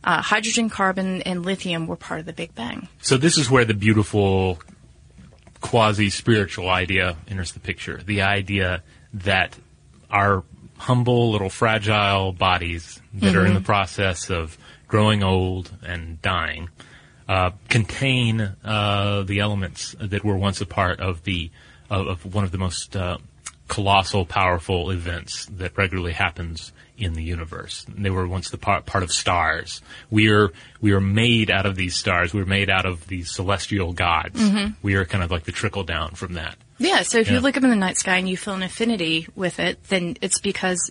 Uh, 0.03 0.23
hydrogen, 0.23 0.71
carbon, 0.71 1.23
and 1.23 1.45
lithium 1.45 1.87
were 1.87 1.97
part 1.97 2.19
of 2.19 2.27
the 2.27 2.33
Big 2.33 2.55
Bang. 2.55 2.89
So 3.01 3.17
this 3.17 3.39
is 3.39 3.51
where 3.51 3.65
the 3.65 3.75
beautiful 3.75 4.59
quasi 5.61 6.11
spiritual 6.11 6.69
idea 6.69 7.17
enters 7.29 7.53
the 7.53 7.61
picture. 7.61 8.01
The 8.05 8.23
idea 8.23 8.83
that 9.13 9.57
our 10.11 10.45
humble 10.79 11.33
little 11.33 11.51
fragile 11.51 12.33
bodies 12.33 13.01
that 13.15 13.35
are 13.35 13.45
in 13.45 13.55
the 13.55 13.61
process 13.61 14.31
of 14.31 14.57
growing 14.87 15.23
old 15.23 15.71
and 15.83 16.23
dying 16.23 16.69
uh, 17.29 17.51
contain 17.69 18.41
uh, 18.65 19.23
the 19.23 19.41
elements 19.41 19.95
that 20.01 20.25
were 20.25 20.37
once 20.37 20.61
a 20.61 20.67
part 20.67 21.01
of 21.01 21.25
the 21.25 21.51
of, 21.91 22.07
of 22.07 22.35
one 22.35 22.45
of 22.45 22.53
the 22.53 22.59
most 22.59 22.97
uh, 22.97 23.19
colossal, 23.69 24.25
powerful 24.25 24.91
events 24.91 25.47
that 25.47 25.77
regularly 25.77 26.13
happens 26.13 26.73
in 26.99 27.15
the 27.15 27.23
universe. 27.23 27.87
They 27.89 28.11
were 28.11 28.27
once 28.27 28.51
the 28.51 28.59
part, 28.59 28.85
part 28.87 29.05
of 29.05 29.13
stars. 29.13 29.81
We 30.11 30.29
are 30.31 30.51
we 30.81 30.93
are 30.93 31.01
made 31.01 31.51
out 31.51 31.65
of 31.67 31.77
these 31.77 31.95
stars. 31.97 32.35
We're 32.35 32.45
made 32.45 32.69
out 32.69 32.85
of 32.87 33.07
these 33.07 33.31
celestial 33.31 33.93
gods. 33.93 34.41
Mm-hmm. 34.41 34.73
We 34.83 34.95
are 34.97 35.05
kind 35.05 35.23
of 35.25 35.31
like 35.31 35.45
the 35.45 35.53
trickle 35.53 35.85
down 35.85 36.11
from 36.13 36.35
that. 36.35 36.57
Yeah, 36.79 37.03
so 37.03 37.19
if 37.19 37.29
Yeah. 37.29 37.35
you 37.35 37.41
look 37.41 37.57
up 37.57 37.65
in 37.65 37.71
the 37.71 37.77
night 37.77 37.97
sky 37.97 38.17
and 38.19 38.29
you 38.29 38.37
feel 38.37 38.55
an 38.55 38.63
affinity 38.63 39.27
with 39.35 39.59
it, 39.61 39.83
then 39.85 40.17
it's 40.21 40.41
because 40.41 40.91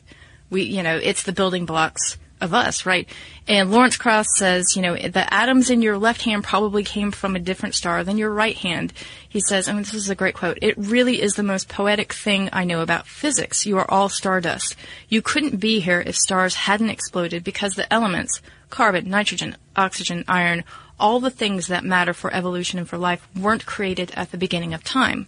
we, 0.49 0.63
you 0.63 0.83
know, 0.83 0.97
it's 0.97 1.23
the 1.23 1.33
building 1.33 1.65
blocks 1.65 2.17
of 2.41 2.53
us, 2.53 2.85
right? 2.85 3.07
And 3.47 3.71
Lawrence 3.71 3.97
Krauss 3.97 4.27
says, 4.35 4.75
you 4.75 4.81
know, 4.81 4.95
the 4.95 5.33
atoms 5.33 5.69
in 5.69 5.81
your 5.81 5.97
left 5.97 6.21
hand 6.21 6.43
probably 6.43 6.83
came 6.83 7.11
from 7.11 7.35
a 7.35 7.39
different 7.39 7.75
star 7.75 8.03
than 8.03 8.17
your 8.17 8.29
right 8.29 8.55
hand. 8.55 8.93
He 9.27 9.39
says, 9.39 9.67
I 9.67 9.73
mean, 9.73 9.83
this 9.83 9.93
is 9.93 10.09
a 10.09 10.15
great 10.15 10.35
quote. 10.35 10.59
It 10.61 10.77
really 10.77 11.21
is 11.21 11.35
the 11.35 11.43
most 11.43 11.69
poetic 11.69 12.13
thing 12.13 12.49
I 12.53 12.63
know 12.63 12.81
about 12.81 13.07
physics. 13.07 13.65
You 13.65 13.77
are 13.77 13.89
all 13.89 14.09
stardust. 14.09 14.75
You 15.09 15.21
couldn't 15.21 15.57
be 15.57 15.79
here 15.79 16.03
if 16.05 16.15
stars 16.15 16.55
hadn't 16.55 16.89
exploded 16.89 17.43
because 17.43 17.73
the 17.73 17.91
elements, 17.91 18.41
carbon, 18.69 19.09
nitrogen, 19.09 19.55
oxygen, 19.75 20.23
iron, 20.27 20.63
all 20.99 21.19
the 21.19 21.29
things 21.29 21.67
that 21.67 21.83
matter 21.83 22.13
for 22.13 22.33
evolution 22.33 22.79
and 22.79 22.89
for 22.89 22.97
life 22.97 23.27
weren't 23.35 23.65
created 23.65 24.11
at 24.15 24.31
the 24.31 24.37
beginning 24.37 24.73
of 24.73 24.83
time. 24.83 25.27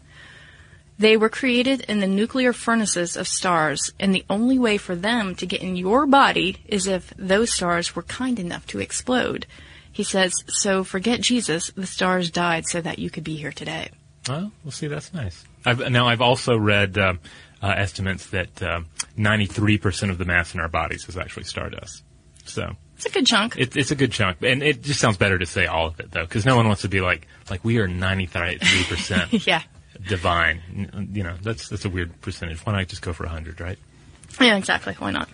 They 0.99 1.15
were 1.15 1.29
created 1.29 1.81
in 1.87 2.01
the 2.01 2.07
nuclear 2.07 2.51
furnaces 2.51 3.15
of 3.15 3.27
stars, 3.27 3.91
and 3.99 4.13
the 4.13 4.25
only 4.29 4.59
way 4.59 4.77
for 4.77 4.95
them 4.95 5.33
to 5.35 5.45
get 5.45 5.61
in 5.61 5.77
your 5.77 6.05
body 6.05 6.57
is 6.67 6.87
if 6.87 7.13
those 7.17 7.53
stars 7.53 7.95
were 7.95 8.03
kind 8.03 8.37
enough 8.37 8.67
to 8.67 8.79
explode. 8.79 9.47
He 9.91 10.03
says, 10.03 10.33
so 10.47 10.83
forget 10.83 11.21
Jesus, 11.21 11.71
the 11.75 11.87
stars 11.87 12.29
died 12.29 12.65
so 12.67 12.81
that 12.81 12.99
you 12.99 13.09
could 13.09 13.23
be 13.23 13.37
here 13.37 13.53
today. 13.53 13.91
Well, 14.27 14.51
we'll 14.63 14.71
see. 14.71 14.87
That's 14.87 15.13
nice. 15.13 15.45
I've, 15.65 15.89
now, 15.89 16.07
I've 16.07 16.21
also 16.21 16.57
read 16.57 16.97
um, 16.97 17.19
uh, 17.63 17.73
estimates 17.75 18.27
that 18.27 18.61
um, 18.61 18.87
93% 19.17 20.09
of 20.09 20.17
the 20.17 20.25
mass 20.25 20.53
in 20.53 20.59
our 20.59 20.67
bodies 20.69 21.07
is 21.07 21.17
actually 21.17 21.43
stardust. 21.45 22.03
So 22.45 22.75
It's 22.97 23.05
a 23.05 23.09
good 23.09 23.25
chunk. 23.25 23.57
it, 23.57 23.77
it's 23.77 23.91
a 23.91 23.95
good 23.95 24.11
chunk, 24.11 24.41
and 24.41 24.61
it 24.61 24.81
just 24.81 24.99
sounds 24.99 25.17
better 25.17 25.37
to 25.37 25.45
say 25.45 25.65
all 25.65 25.87
of 25.87 25.99
it 25.99 26.11
though, 26.11 26.23
because 26.23 26.45
no 26.45 26.55
one 26.55 26.67
wants 26.67 26.81
to 26.81 26.89
be 26.89 26.99
like 26.99 27.27
like 27.49 27.63
we 27.63 27.77
are 27.77 27.87
93% 27.87 29.45
yeah. 29.47 29.61
Divine. 30.07 31.09
You 31.11 31.23
know, 31.23 31.35
that's 31.41 31.69
that's 31.69 31.85
a 31.85 31.89
weird 31.89 32.19
percentage. 32.21 32.59
Why 32.65 32.73
not 32.73 32.87
just 32.87 33.01
go 33.01 33.13
for 33.13 33.23
100, 33.23 33.59
right? 33.59 33.77
Yeah, 34.39 34.57
exactly. 34.57 34.93
Why 34.93 35.11
not? 35.11 35.29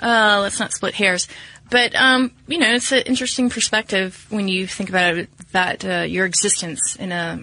Uh, 0.00 0.38
let's 0.42 0.60
not 0.60 0.72
split 0.72 0.94
hairs. 0.94 1.28
But, 1.70 1.94
um, 1.94 2.32
you 2.46 2.58
know, 2.58 2.72
it's 2.72 2.92
an 2.92 3.00
interesting 3.00 3.50
perspective 3.50 4.26
when 4.30 4.48
you 4.48 4.66
think 4.66 4.88
about 4.88 5.18
it, 5.18 5.28
that, 5.52 5.84
uh, 5.84 6.02
your 6.02 6.24
existence 6.24 6.96
in 6.96 7.12
a, 7.12 7.40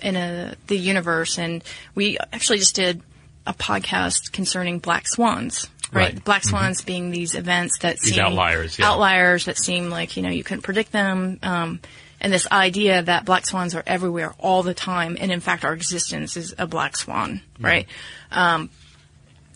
in 0.00 0.16
a, 0.16 0.54
the 0.68 0.78
universe. 0.78 1.38
And 1.38 1.62
we 1.94 2.16
actually 2.32 2.58
just 2.58 2.74
did 2.74 3.02
a 3.46 3.52
podcast 3.52 4.32
concerning 4.32 4.78
black 4.78 5.06
swans. 5.08 5.68
Right. 5.92 6.14
Right. 6.14 6.24
Black 6.24 6.44
swans 6.44 6.82
being 6.82 7.10
these 7.10 7.34
events 7.34 7.78
that 7.80 7.98
These 8.00 8.14
seem 8.14 8.24
outliers, 8.24 8.78
yeah. 8.78 8.90
outliers 8.90 9.44
that 9.44 9.56
seem 9.56 9.88
like, 9.88 10.16
you 10.16 10.22
know, 10.22 10.30
you 10.30 10.42
couldn't 10.42 10.62
predict 10.62 10.90
them. 10.90 11.38
Um, 11.42 11.80
and 12.26 12.32
this 12.32 12.50
idea 12.50 13.02
that 13.02 13.24
black 13.24 13.46
swans 13.46 13.72
are 13.76 13.84
everywhere 13.86 14.34
all 14.40 14.64
the 14.64 14.74
time. 14.74 15.16
And 15.20 15.30
in 15.30 15.38
fact, 15.38 15.64
our 15.64 15.72
existence 15.72 16.36
is 16.36 16.56
a 16.58 16.66
black 16.66 16.96
swan. 16.96 17.40
Right. 17.60 17.86
Um, 18.32 18.68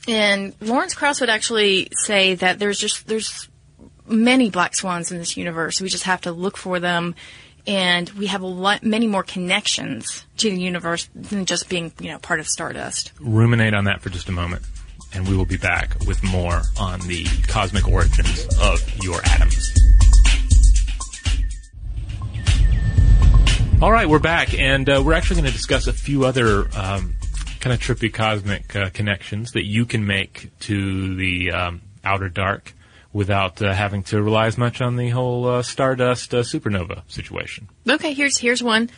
and 0.06 0.54
Lawrence 0.60 0.94
Krauss 0.94 1.20
would 1.20 1.30
actually 1.30 1.88
say 2.04 2.36
that 2.36 2.60
there's 2.60 2.78
just 2.78 3.08
there's 3.08 3.48
many 4.06 4.50
black 4.50 4.76
swans 4.76 5.10
in 5.10 5.18
this 5.18 5.36
universe. 5.36 5.80
We 5.80 5.88
just 5.88 6.04
have 6.04 6.20
to 6.20 6.30
look 6.30 6.56
for 6.56 6.78
them, 6.78 7.16
and 7.66 8.08
we 8.10 8.28
have 8.28 8.42
a 8.42 8.46
lot 8.46 8.84
many 8.84 9.08
more 9.08 9.24
connections 9.24 10.24
to 10.36 10.48
the 10.48 10.60
universe 10.60 11.08
than 11.12 11.46
just 11.46 11.68
being 11.68 11.90
you 11.98 12.12
know 12.12 12.20
part 12.20 12.38
of 12.38 12.46
Stardust. 12.46 13.10
Ruminate 13.18 13.74
on 13.74 13.86
that 13.86 14.00
for 14.00 14.10
just 14.10 14.28
a 14.28 14.32
moment, 14.32 14.62
and 15.12 15.28
we 15.28 15.36
will 15.36 15.44
be 15.44 15.56
back 15.56 15.98
with 16.06 16.22
more 16.22 16.62
on 16.78 17.00
the 17.00 17.26
cosmic 17.48 17.88
origins 17.88 18.46
of 18.60 18.80
your 19.02 19.20
atoms. 19.26 19.79
All 23.82 23.90
right, 23.90 24.06
we're 24.06 24.18
back, 24.18 24.52
and 24.52 24.87
uh, 24.90 25.02
we're 25.02 25.14
actually 25.14 25.37
going 25.37 25.46
to 25.46 25.56
discuss 25.56 25.87
a 25.87 25.94
few 25.94 26.26
other 26.26 26.68
um, 26.76 27.14
kind 27.60 27.72
of 27.72 27.80
trippy 27.80 28.12
cosmic 28.12 28.76
uh, 28.76 28.90
connections 28.90 29.52
that 29.52 29.64
you 29.64 29.87
can 29.87 30.06
make 30.06 30.50
to 30.60 31.16
the 31.16 31.50
um, 31.52 31.80
outer 32.04 32.28
dark 32.28 32.75
without 33.14 33.62
uh, 33.62 33.72
having 33.72 34.02
to 34.02 34.22
rely 34.22 34.49
as 34.49 34.58
much 34.58 34.82
on 34.82 34.96
the 34.96 35.08
whole 35.08 35.46
uh, 35.46 35.62
stardust 35.62 36.34
uh, 36.34 36.42
supernova 36.42 37.04
situation. 37.08 37.68
Okay, 37.88 38.12
here's 38.12 38.37
here's 38.37 38.62
one. 38.62 38.90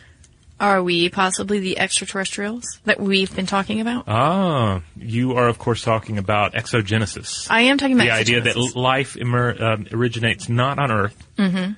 Are 0.59 0.83
we 0.83 1.07
possibly 1.07 1.59
the 1.59 1.79
extraterrestrials 1.79 2.81
that 2.83 2.99
we've 2.99 3.33
been 3.33 3.45
talking 3.45 3.79
about? 3.79 4.03
Ah, 4.09 4.81
you 4.97 5.31
are, 5.37 5.47
of 5.47 5.59
course, 5.59 5.81
talking 5.81 6.17
about 6.17 6.55
exogenesis. 6.55 7.47
I 7.49 7.61
am 7.61 7.77
talking 7.77 7.95
about 7.95 8.03
the 8.03 8.11
idea 8.11 8.41
that 8.41 8.57
life 8.75 9.15
emer- 9.15 9.63
um, 9.63 9.87
originates 9.93 10.49
not 10.49 10.77
on 10.77 10.91
Earth, 10.91 11.25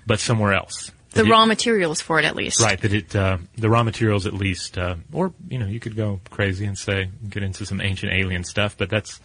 but 0.08 0.20
somewhere 0.20 0.56
else. 0.56 0.90
The 1.16 1.26
it- 1.26 1.30
raw 1.30 1.46
materials 1.46 2.02
for 2.02 2.20
it 2.20 2.26
at 2.26 2.36
least. 2.36 2.62
Right, 2.62 2.80
that 2.80 2.94
it, 2.94 3.16
uh, 3.16 3.40
the 3.58 3.70
raw 3.70 3.84
materials 3.84 4.26
at 4.28 4.34
least, 4.34 4.78
uh, 4.78 4.96
or, 5.12 5.34
you 5.50 5.58
know, 5.58 5.66
you 5.66 5.80
could 5.80 5.96
go 5.96 6.20
crazy 6.30 6.66
and 6.66 6.78
say, 6.78 7.10
get 7.30 7.42
into 7.42 7.66
some 7.66 7.82
ancient 7.82 8.14
alien 8.14 8.44
stuff, 8.44 8.78
but 8.78 8.90
that's, 8.90 9.20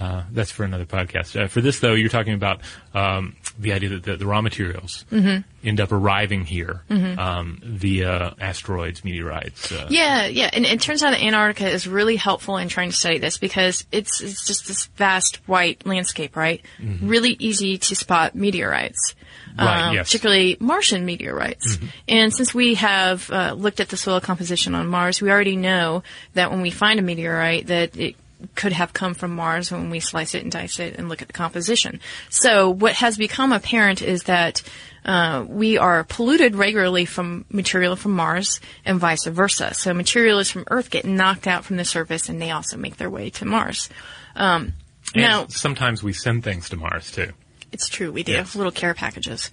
uh, 0.00 0.24
that's 0.32 0.50
for 0.50 0.64
another 0.64 0.84
podcast. 0.84 1.40
Uh, 1.40 1.46
for 1.46 1.60
this 1.60 1.78
though, 1.80 1.94
you're 1.94 2.08
talking 2.08 2.34
about, 2.34 2.60
um, 2.94 3.36
the 3.58 3.72
idea 3.72 3.90
that 3.90 4.02
the, 4.02 4.16
the 4.16 4.26
raw 4.26 4.40
materials 4.42 5.04
Mm-hmm. 5.12 5.42
end 5.66 5.80
up 5.80 5.92
arriving 5.92 6.44
here, 6.44 6.82
um, 6.90 7.60
via 7.64 8.34
asteroids, 8.40 9.04
meteorites. 9.04 9.70
Uh, 9.70 9.86
Yeah, 9.90 10.26
yeah, 10.26 10.50
and 10.52 10.64
it 10.66 10.80
turns 10.80 11.02
out 11.04 11.10
that 11.12 11.22
Antarctica 11.22 11.68
is 11.70 11.86
really 11.86 12.16
helpful 12.16 12.56
in 12.56 12.68
trying 12.68 12.90
to 12.90 12.96
study 12.96 13.18
this 13.18 13.38
because 13.38 13.86
it's 13.92 14.20
it's 14.20 14.44
just 14.46 14.66
this 14.66 14.86
vast 14.96 15.36
white 15.48 15.86
landscape, 15.86 16.36
right? 16.36 16.62
Really 17.00 17.36
easy 17.38 17.78
to 17.78 17.94
spot 17.94 18.34
meteorites, 18.34 19.14
Mm-hmm. 19.56 19.64
Right, 19.66 19.88
um, 19.90 19.94
yes. 19.94 20.08
particularly 20.08 20.56
Martian 20.58 21.04
meteorites. 21.06 21.78
And 22.08 22.34
since 22.34 22.52
we 22.52 22.74
have 22.74 23.30
uh, 23.30 23.52
looked 23.52 23.78
at 23.78 23.88
the 23.88 23.96
soil 23.96 24.20
composition 24.20 24.74
on 24.74 24.88
Mars, 24.88 25.22
we 25.22 25.30
already 25.30 25.54
know 25.54 26.02
that 26.32 26.50
when 26.50 26.60
we 26.60 26.70
find 26.70 26.98
a 26.98 27.02
meteorite, 27.02 27.68
that 27.68 27.96
it 27.96 28.16
could 28.54 28.72
have 28.72 28.92
come 28.92 29.14
from 29.14 29.34
Mars 29.34 29.70
when 29.70 29.90
we 29.90 30.00
slice 30.00 30.34
it 30.34 30.42
and 30.42 30.52
dice 30.52 30.78
it 30.78 30.96
and 30.96 31.08
look 31.08 31.22
at 31.22 31.28
the 31.28 31.34
composition. 31.34 32.00
So 32.30 32.70
what 32.70 32.94
has 32.94 33.16
become 33.16 33.52
apparent 33.52 34.02
is 34.02 34.24
that 34.24 34.62
uh, 35.04 35.44
we 35.48 35.76
are 35.78 36.04
polluted 36.04 36.54
regularly 36.54 37.04
from 37.04 37.44
material 37.50 37.96
from 37.96 38.12
Mars 38.12 38.60
and 38.84 38.98
vice 38.98 39.26
versa. 39.26 39.74
So 39.74 39.92
materials 39.92 40.50
from 40.50 40.64
Earth 40.70 40.90
get 40.90 41.04
knocked 41.04 41.46
out 41.46 41.64
from 41.64 41.76
the 41.76 41.84
surface 41.84 42.28
and 42.28 42.40
they 42.40 42.50
also 42.50 42.76
make 42.76 42.96
their 42.96 43.10
way 43.10 43.30
to 43.30 43.44
Mars. 43.44 43.88
Um, 44.34 44.72
now, 45.14 45.46
sometimes 45.48 46.02
we 46.02 46.12
send 46.12 46.42
things 46.42 46.70
to 46.70 46.76
Mars 46.76 47.10
too. 47.12 47.32
it's 47.70 47.88
true, 47.88 48.10
we 48.10 48.22
do. 48.22 48.32
Yes. 48.32 48.56
Little 48.56 48.72
care 48.72 48.94
packages. 48.94 49.50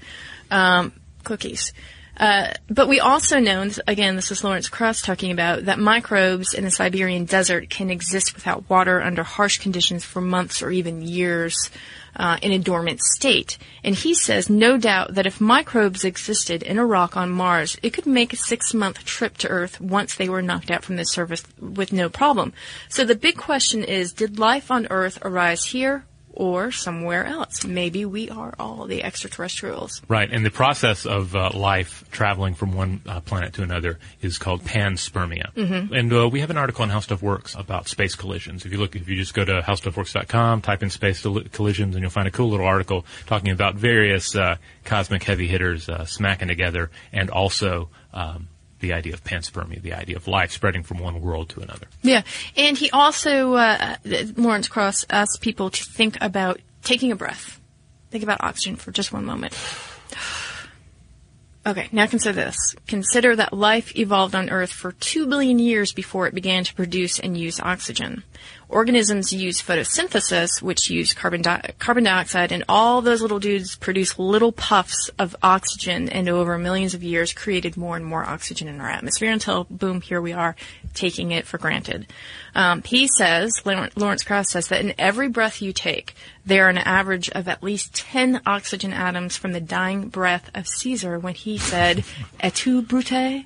Um, 0.49 0.93
cookies. 1.23 1.73
Uh, 2.17 2.53
but 2.69 2.87
we 2.87 2.99
also 2.99 3.39
know, 3.39 3.61
and 3.61 3.79
again, 3.87 4.15
this 4.15 4.31
is 4.31 4.43
Lawrence 4.43 4.69
Krauss 4.69 5.01
talking 5.01 5.31
about, 5.31 5.65
that 5.65 5.79
microbes 5.79 6.53
in 6.53 6.63
the 6.63 6.71
Siberian 6.71 7.25
desert 7.25 7.69
can 7.69 7.89
exist 7.89 8.35
without 8.35 8.69
water 8.69 9.01
under 9.01 9.23
harsh 9.23 9.57
conditions 9.57 10.03
for 10.03 10.21
months 10.21 10.61
or 10.61 10.69
even 10.71 11.01
years 11.01 11.69
uh, 12.15 12.37
in 12.41 12.51
a 12.51 12.59
dormant 12.59 12.99
state. 13.01 13.57
And 13.83 13.95
he 13.95 14.13
says, 14.13 14.49
no 14.49 14.77
doubt 14.77 15.15
that 15.15 15.25
if 15.25 15.39
microbes 15.39 16.03
existed 16.03 16.61
in 16.61 16.77
a 16.77 16.85
rock 16.85 17.15
on 17.15 17.29
Mars, 17.29 17.77
it 17.81 17.91
could 17.91 18.05
make 18.05 18.33
a 18.33 18.37
six-month 18.37 19.05
trip 19.05 19.37
to 19.39 19.47
Earth 19.47 19.79
once 19.79 20.15
they 20.15 20.29
were 20.29 20.41
knocked 20.41 20.69
out 20.69 20.83
from 20.83 20.97
the 20.97 21.05
surface 21.05 21.43
with 21.59 21.93
no 21.93 22.09
problem. 22.09 22.53
So 22.89 23.05
the 23.05 23.15
big 23.15 23.37
question 23.37 23.83
is, 23.83 24.13
did 24.13 24.37
life 24.37 24.69
on 24.69 24.87
Earth 24.89 25.19
arise 25.23 25.63
here 25.63 26.05
or 26.33 26.71
somewhere 26.71 27.25
else. 27.25 27.65
Maybe 27.65 28.05
we 28.05 28.29
are 28.29 28.53
all 28.59 28.85
the 28.85 29.03
extraterrestrials. 29.03 30.01
Right, 30.07 30.29
and 30.31 30.45
the 30.45 30.51
process 30.51 31.05
of 31.05 31.35
uh, 31.35 31.51
life 31.53 32.05
traveling 32.11 32.53
from 32.53 32.73
one 32.73 33.01
uh, 33.07 33.19
planet 33.21 33.53
to 33.53 33.63
another 33.63 33.99
is 34.21 34.37
called 34.37 34.63
panspermia. 34.63 35.53
Mm-hmm. 35.53 35.93
And 35.93 36.13
uh, 36.13 36.29
we 36.29 36.39
have 36.39 36.49
an 36.49 36.57
article 36.57 36.83
on 36.83 36.89
How 36.89 36.99
Stuff 36.99 37.21
Works 37.21 37.55
about 37.55 37.87
space 37.87 38.15
collisions. 38.15 38.65
If 38.65 38.71
you 38.71 38.77
look, 38.77 38.95
if 38.95 39.07
you 39.07 39.15
just 39.15 39.33
go 39.33 39.45
to 39.45 39.61
howstuffworks.com, 39.61 40.61
type 40.61 40.83
in 40.83 40.89
space 40.89 41.21
collisions, 41.51 41.95
and 41.95 42.01
you'll 42.01 42.11
find 42.11 42.27
a 42.27 42.31
cool 42.31 42.49
little 42.49 42.65
article 42.65 43.05
talking 43.25 43.51
about 43.51 43.75
various 43.75 44.35
uh, 44.35 44.57
cosmic 44.85 45.23
heavy 45.23 45.47
hitters 45.47 45.89
uh, 45.89 46.05
smacking 46.05 46.47
together, 46.47 46.91
and 47.11 47.29
also 47.29 47.89
um, 48.13 48.47
the 48.81 48.93
idea 48.93 49.13
of 49.13 49.23
panspermia, 49.23 49.81
the 49.81 49.93
idea 49.93 50.15
of 50.15 50.27
life 50.27 50.51
spreading 50.51 50.83
from 50.83 50.99
one 50.99 51.21
world 51.21 51.49
to 51.49 51.61
another. 51.61 51.87
Yeah, 52.01 52.23
and 52.57 52.77
he 52.77 52.89
also 52.91 53.53
uh, 53.53 53.95
Lawrence 54.35 54.67
Krauss 54.67 55.05
asks 55.09 55.37
people 55.37 55.69
to 55.69 55.83
think 55.83 56.17
about 56.19 56.59
taking 56.83 57.11
a 57.11 57.15
breath. 57.15 57.59
Think 58.09 58.23
about 58.23 58.43
oxygen 58.43 58.75
for 58.75 58.91
just 58.91 59.13
one 59.13 59.25
moment. 59.25 59.57
Okay, 61.63 61.89
now 61.91 62.07
consider 62.07 62.33
this. 62.33 62.57
Consider 62.87 63.35
that 63.35 63.53
life 63.53 63.95
evolved 63.95 64.33
on 64.33 64.49
Earth 64.49 64.71
for 64.71 64.93
2 64.93 65.27
billion 65.27 65.59
years 65.59 65.93
before 65.93 66.25
it 66.25 66.33
began 66.33 66.63
to 66.63 66.73
produce 66.73 67.19
and 67.19 67.37
use 67.37 67.59
oxygen. 67.59 68.23
Organisms 68.71 69.33
use 69.33 69.61
photosynthesis, 69.61 70.61
which 70.61 70.89
use 70.89 71.13
carbon, 71.13 71.41
di- 71.41 71.73
carbon 71.77 72.05
dioxide, 72.05 72.53
and 72.53 72.63
all 72.69 73.01
those 73.01 73.21
little 73.21 73.39
dudes 73.39 73.75
produce 73.75 74.17
little 74.17 74.53
puffs 74.53 75.09
of 75.19 75.35
oxygen, 75.43 76.07
and 76.07 76.29
over 76.29 76.57
millions 76.57 76.93
of 76.93 77.03
years 77.03 77.33
created 77.33 77.75
more 77.75 77.97
and 77.97 78.05
more 78.05 78.23
oxygen 78.23 78.69
in 78.69 78.79
our 78.79 78.89
atmosphere 78.89 79.29
until, 79.29 79.65
boom, 79.65 79.99
here 79.99 80.21
we 80.21 80.31
are, 80.31 80.55
taking 80.93 81.31
it 81.31 81.45
for 81.45 81.57
granted. 81.57 82.07
Um, 82.55 82.81
he 82.83 83.07
says, 83.07 83.51
Lawrence 83.65 84.23
Krauss 84.23 84.51
says 84.51 84.69
that 84.69 84.81
in 84.81 84.93
every 84.97 85.27
breath 85.27 85.61
you 85.61 85.73
take, 85.73 86.15
there 86.45 86.67
are 86.67 86.69
an 86.69 86.77
average 86.77 87.29
of 87.29 87.49
at 87.49 87.61
least 87.61 87.93
10 87.93 88.41
oxygen 88.45 88.93
atoms 88.93 89.35
from 89.35 89.51
the 89.51 89.61
dying 89.61 90.07
breath 90.07 90.49
of 90.55 90.67
Caesar 90.67 91.19
when 91.19 91.33
he 91.33 91.57
said, 91.57 92.05
Et 92.39 92.55
tu, 92.55 92.81
Brute? 92.81 93.45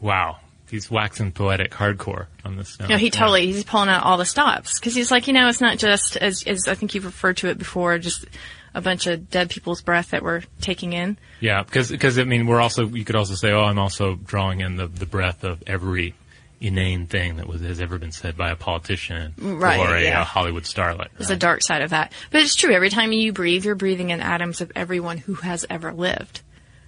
Wow 0.00 0.38
he's 0.70 0.90
waxing 0.90 1.32
poetic 1.32 1.72
hardcore 1.72 2.26
on 2.44 2.56
this. 2.56 2.78
Now. 2.78 2.88
No, 2.88 2.96
he 2.96 3.10
totally 3.10 3.46
he's 3.46 3.64
pulling 3.64 3.88
out 3.88 4.04
all 4.04 4.16
the 4.16 4.24
stops 4.24 4.78
because 4.78 4.94
he's 4.94 5.10
like, 5.10 5.26
you 5.26 5.32
know, 5.32 5.48
it's 5.48 5.60
not 5.60 5.78
just 5.78 6.16
as 6.16 6.42
as 6.46 6.68
I 6.68 6.74
think 6.74 6.94
you've 6.94 7.04
referred 7.04 7.38
to 7.38 7.48
it 7.48 7.58
before, 7.58 7.98
just 7.98 8.26
a 8.74 8.80
bunch 8.80 9.06
of 9.06 9.30
dead 9.30 9.50
people's 9.50 9.80
breath 9.80 10.10
that 10.10 10.22
we're 10.22 10.42
taking 10.60 10.92
in. 10.92 11.16
Yeah, 11.40 11.62
because 11.62 11.90
because 11.90 12.18
I 12.18 12.24
mean, 12.24 12.46
we're 12.46 12.60
also 12.60 12.86
you 12.86 13.04
could 13.04 13.16
also 13.16 13.34
say, 13.34 13.50
oh, 13.50 13.62
I'm 13.62 13.78
also 13.78 14.14
drawing 14.14 14.60
in 14.60 14.76
the 14.76 14.86
the 14.86 15.06
breath 15.06 15.44
of 15.44 15.62
every 15.66 16.14
inane 16.60 17.06
thing 17.06 17.36
that 17.36 17.46
was 17.46 17.60
has 17.60 17.80
ever 17.80 17.98
been 17.98 18.12
said 18.12 18.36
by 18.36 18.50
a 18.50 18.56
politician 18.56 19.34
mm, 19.38 19.60
right, 19.60 19.78
or 19.78 19.94
a, 19.94 20.02
yeah. 20.02 20.22
a 20.22 20.24
Hollywood 20.24 20.64
starlet. 20.64 21.08
There's 21.16 21.28
right? 21.28 21.36
a 21.36 21.38
dark 21.38 21.62
side 21.62 21.82
of 21.82 21.90
that, 21.90 22.12
but 22.30 22.42
it's 22.42 22.54
true. 22.54 22.74
Every 22.74 22.90
time 22.90 23.12
you 23.12 23.32
breathe, 23.32 23.64
you're 23.64 23.74
breathing 23.74 24.10
in 24.10 24.20
atoms 24.20 24.60
of 24.60 24.72
everyone 24.74 25.18
who 25.18 25.34
has 25.34 25.66
ever 25.68 25.92
lived. 25.92 26.40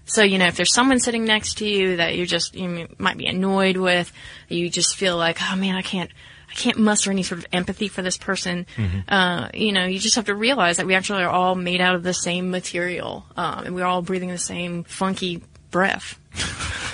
So, 0.08 0.22
you 0.22 0.38
know, 0.38 0.46
if 0.46 0.56
there's 0.56 0.72
someone 0.72 1.00
sitting 1.00 1.24
next 1.24 1.58
to 1.58 1.68
you 1.68 1.96
that 1.96 2.16
you 2.16 2.26
just, 2.26 2.54
you 2.54 2.88
might 2.98 3.18
be 3.18 3.26
annoyed 3.26 3.76
with, 3.76 4.10
you 4.48 4.70
just 4.70 4.96
feel 4.96 5.16
like, 5.16 5.38
oh 5.42 5.54
man, 5.54 5.76
I 5.76 5.82
can't, 5.82 6.10
I 6.50 6.54
can't 6.54 6.78
muster 6.78 7.10
any 7.10 7.22
sort 7.22 7.40
of 7.40 7.46
empathy 7.52 7.88
for 7.88 8.00
this 8.00 8.16
person. 8.16 8.66
Mm-hmm. 8.76 9.00
Uh, 9.06 9.50
you 9.52 9.72
know, 9.72 9.84
you 9.84 9.98
just 9.98 10.16
have 10.16 10.24
to 10.24 10.34
realize 10.34 10.78
that 10.78 10.86
we 10.86 10.94
actually 10.94 11.22
are 11.22 11.30
all 11.30 11.54
made 11.54 11.80
out 11.80 11.94
of 11.94 12.02
the 12.02 12.14
same 12.14 12.50
material, 12.50 13.26
um, 13.36 13.66
and 13.66 13.74
we're 13.74 13.84
all 13.84 14.00
breathing 14.00 14.30
the 14.30 14.38
same 14.38 14.84
funky 14.84 15.42
breath 15.70 16.18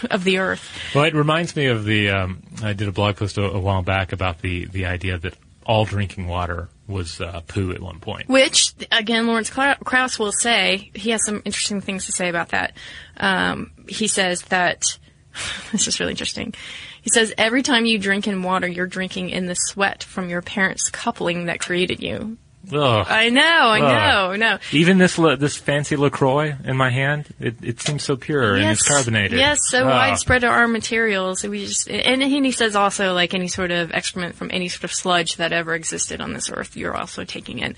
of 0.10 0.24
the 0.24 0.38
earth. 0.38 0.68
Well, 0.94 1.04
it 1.04 1.14
reminds 1.14 1.54
me 1.54 1.66
of 1.66 1.84
the. 1.84 2.10
Um, 2.10 2.42
I 2.62 2.72
did 2.72 2.88
a 2.88 2.92
blog 2.92 3.16
post 3.16 3.38
a, 3.38 3.44
a, 3.44 3.60
while 3.60 3.82
back 3.82 4.12
about 4.12 4.40
the 4.40 4.64
the 4.66 4.86
idea 4.86 5.18
that 5.18 5.34
all 5.64 5.84
drinking 5.84 6.26
water 6.26 6.68
was 6.86 7.20
uh, 7.20 7.40
poo 7.46 7.72
at 7.72 7.80
one 7.80 8.00
point. 8.00 8.28
Which, 8.28 8.74
again, 8.92 9.26
Lawrence 9.26 9.50
Krauss 9.50 10.18
will 10.18 10.32
say, 10.32 10.90
he 10.94 11.10
has 11.10 11.24
some 11.24 11.42
interesting 11.44 11.80
things 11.80 12.06
to 12.06 12.12
say 12.12 12.28
about 12.28 12.50
that. 12.50 12.76
Um, 13.16 13.72
he 13.88 14.06
says 14.06 14.42
that, 14.42 14.98
this 15.72 15.88
is 15.88 16.00
really 16.00 16.12
interesting. 16.12 16.54
He 17.02 17.10
says, 17.10 17.34
every 17.36 17.62
time 17.62 17.86
you 17.86 17.98
drink 17.98 18.26
in 18.26 18.42
water, 18.42 18.66
you're 18.66 18.86
drinking 18.86 19.30
in 19.30 19.46
the 19.46 19.54
sweat 19.54 20.02
from 20.02 20.28
your 20.28 20.42
parents' 20.42 20.90
coupling 20.90 21.46
that 21.46 21.60
created 21.60 22.02
you. 22.02 22.38
Ugh. 22.72 23.06
I 23.08 23.30
know, 23.30 23.42
I 23.42 23.80
know, 23.80 24.36
no. 24.36 24.58
Even 24.72 24.98
this 24.98 25.16
this 25.16 25.56
fancy 25.56 25.96
Lacroix 25.96 26.56
in 26.64 26.76
my 26.76 26.90
hand, 26.90 27.26
it, 27.38 27.56
it 27.62 27.80
seems 27.80 28.02
so 28.02 28.16
pure 28.16 28.56
yes, 28.56 28.62
and 28.62 28.72
it's 28.72 28.88
carbonated. 28.88 29.38
Yes, 29.38 29.58
so 29.68 29.84
widespread 29.84 30.44
are 30.44 30.54
our 30.54 30.68
materials. 30.68 31.40
So 31.40 31.50
we 31.50 31.66
just 31.66 31.88
and 31.88 32.22
he 32.22 32.52
says 32.52 32.76
also 32.76 33.12
like 33.12 33.34
any 33.34 33.48
sort 33.48 33.70
of 33.70 33.92
excrement 33.92 34.34
from 34.34 34.50
any 34.52 34.68
sort 34.68 34.84
of 34.84 34.92
sludge 34.92 35.36
that 35.36 35.52
ever 35.52 35.74
existed 35.74 36.20
on 36.20 36.32
this 36.32 36.50
earth, 36.50 36.76
you're 36.76 36.96
also 36.96 37.24
taking 37.24 37.58
in. 37.58 37.76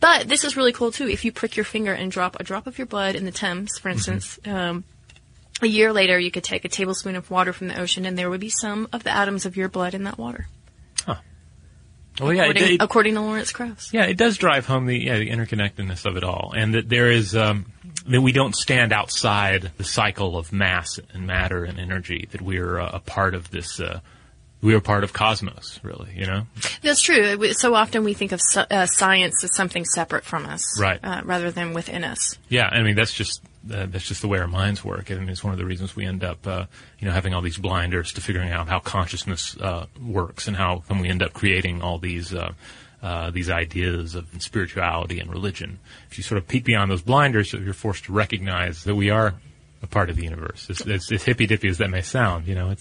But 0.00 0.28
this 0.28 0.44
is 0.44 0.56
really 0.56 0.72
cool 0.72 0.92
too. 0.92 1.08
If 1.08 1.24
you 1.24 1.32
prick 1.32 1.56
your 1.56 1.64
finger 1.64 1.92
and 1.92 2.10
drop 2.10 2.36
a 2.38 2.44
drop 2.44 2.66
of 2.66 2.78
your 2.78 2.86
blood 2.86 3.14
in 3.14 3.24
the 3.24 3.32
Thames, 3.32 3.78
for 3.78 3.88
mm-hmm. 3.88 3.96
instance. 3.96 4.38
Mm-hmm. 4.44 4.56
Um, 4.56 4.84
a 5.60 5.66
year 5.66 5.92
later, 5.92 6.16
you 6.18 6.30
could 6.30 6.44
take 6.44 6.64
a 6.64 6.68
tablespoon 6.68 7.16
of 7.16 7.32
water 7.32 7.52
from 7.52 7.66
the 7.66 7.80
ocean, 7.80 8.06
and 8.06 8.16
there 8.16 8.30
would 8.30 8.40
be 8.40 8.48
some 8.48 8.88
of 8.92 9.02
the 9.02 9.10
atoms 9.10 9.44
of 9.44 9.56
your 9.56 9.68
blood 9.68 9.92
in 9.92 10.04
that 10.04 10.16
water. 10.16 10.46
Well, 12.20 12.32
yeah, 12.32 12.42
according, 12.42 12.62
it, 12.62 12.70
it, 12.72 12.82
according 12.82 13.14
to 13.14 13.20
Lawrence 13.20 13.52
Krauss. 13.52 13.92
Yeah, 13.92 14.04
it 14.04 14.16
does 14.16 14.38
drive 14.38 14.66
home 14.66 14.86
the 14.86 14.98
yeah 14.98 15.18
the 15.18 15.30
interconnectedness 15.30 16.04
of 16.04 16.16
it 16.16 16.24
all, 16.24 16.52
and 16.56 16.74
that 16.74 16.88
there 16.88 17.10
is 17.10 17.36
um, 17.36 17.66
that 18.08 18.20
we 18.20 18.32
don't 18.32 18.56
stand 18.56 18.92
outside 18.92 19.70
the 19.76 19.84
cycle 19.84 20.36
of 20.36 20.52
mass 20.52 20.98
and 21.12 21.26
matter 21.26 21.64
and 21.64 21.78
energy. 21.78 22.28
That 22.32 22.42
we're 22.42 22.78
uh, 22.78 22.90
a 22.94 23.00
part 23.00 23.34
of 23.34 23.50
this. 23.50 23.80
Uh, 23.80 24.00
we 24.60 24.74
are 24.74 24.80
part 24.80 25.04
of 25.04 25.12
cosmos, 25.12 25.78
really. 25.84 26.10
You 26.16 26.26
know. 26.26 26.46
That's 26.82 27.00
true. 27.00 27.52
So 27.52 27.74
often 27.74 28.02
we 28.02 28.14
think 28.14 28.32
of 28.32 28.40
uh, 28.56 28.86
science 28.86 29.44
as 29.44 29.54
something 29.54 29.84
separate 29.84 30.24
from 30.24 30.46
us, 30.46 30.80
right? 30.80 30.98
Uh, 31.02 31.22
rather 31.24 31.52
than 31.52 31.72
within 31.72 32.02
us. 32.02 32.36
Yeah, 32.48 32.66
I 32.66 32.82
mean 32.82 32.96
that's 32.96 33.12
just 33.12 33.42
uh, 33.72 33.86
that's 33.86 34.06
just 34.06 34.22
the 34.22 34.28
way 34.28 34.38
our 34.38 34.46
minds 34.46 34.84
work. 34.84 35.10
I 35.10 35.14
mean, 35.14 35.28
it's 35.28 35.44
one 35.44 35.52
of 35.52 35.58
the 35.58 35.64
reasons 35.64 35.94
we 35.94 36.04
end 36.04 36.24
up, 36.24 36.46
uh, 36.46 36.66
you 36.98 37.06
know, 37.06 37.12
having 37.12 37.34
all 37.34 37.42
these 37.42 37.58
blinders 37.58 38.12
to 38.14 38.20
figuring 38.20 38.50
out 38.50 38.68
how 38.68 38.78
consciousness 38.78 39.56
uh, 39.58 39.86
works 40.00 40.48
and 40.48 40.56
how 40.56 40.82
and 40.88 41.00
we 41.00 41.08
end 41.08 41.22
up 41.22 41.32
creating 41.32 41.82
all 41.82 41.98
these 41.98 42.34
uh, 42.34 42.52
uh, 43.02 43.30
these 43.30 43.48
ideas 43.48 44.14
of 44.14 44.26
spirituality 44.38 45.20
and 45.20 45.30
religion. 45.30 45.78
If 46.10 46.18
you 46.18 46.24
sort 46.24 46.38
of 46.38 46.48
peek 46.48 46.64
beyond 46.64 46.90
those 46.90 47.02
blinders, 47.02 47.52
you're 47.52 47.72
forced 47.72 48.04
to 48.06 48.12
recognize 48.12 48.84
that 48.84 48.96
we 48.96 49.10
are 49.10 49.34
a 49.82 49.86
part 49.86 50.10
of 50.10 50.16
the 50.16 50.24
universe. 50.24 50.66
It's, 50.68 50.80
it's, 50.80 51.12
as 51.12 51.22
hippy 51.22 51.46
dippy 51.46 51.68
as 51.68 51.78
that 51.78 51.90
may 51.90 52.02
sound, 52.02 52.48
you 52.48 52.56
know, 52.56 52.74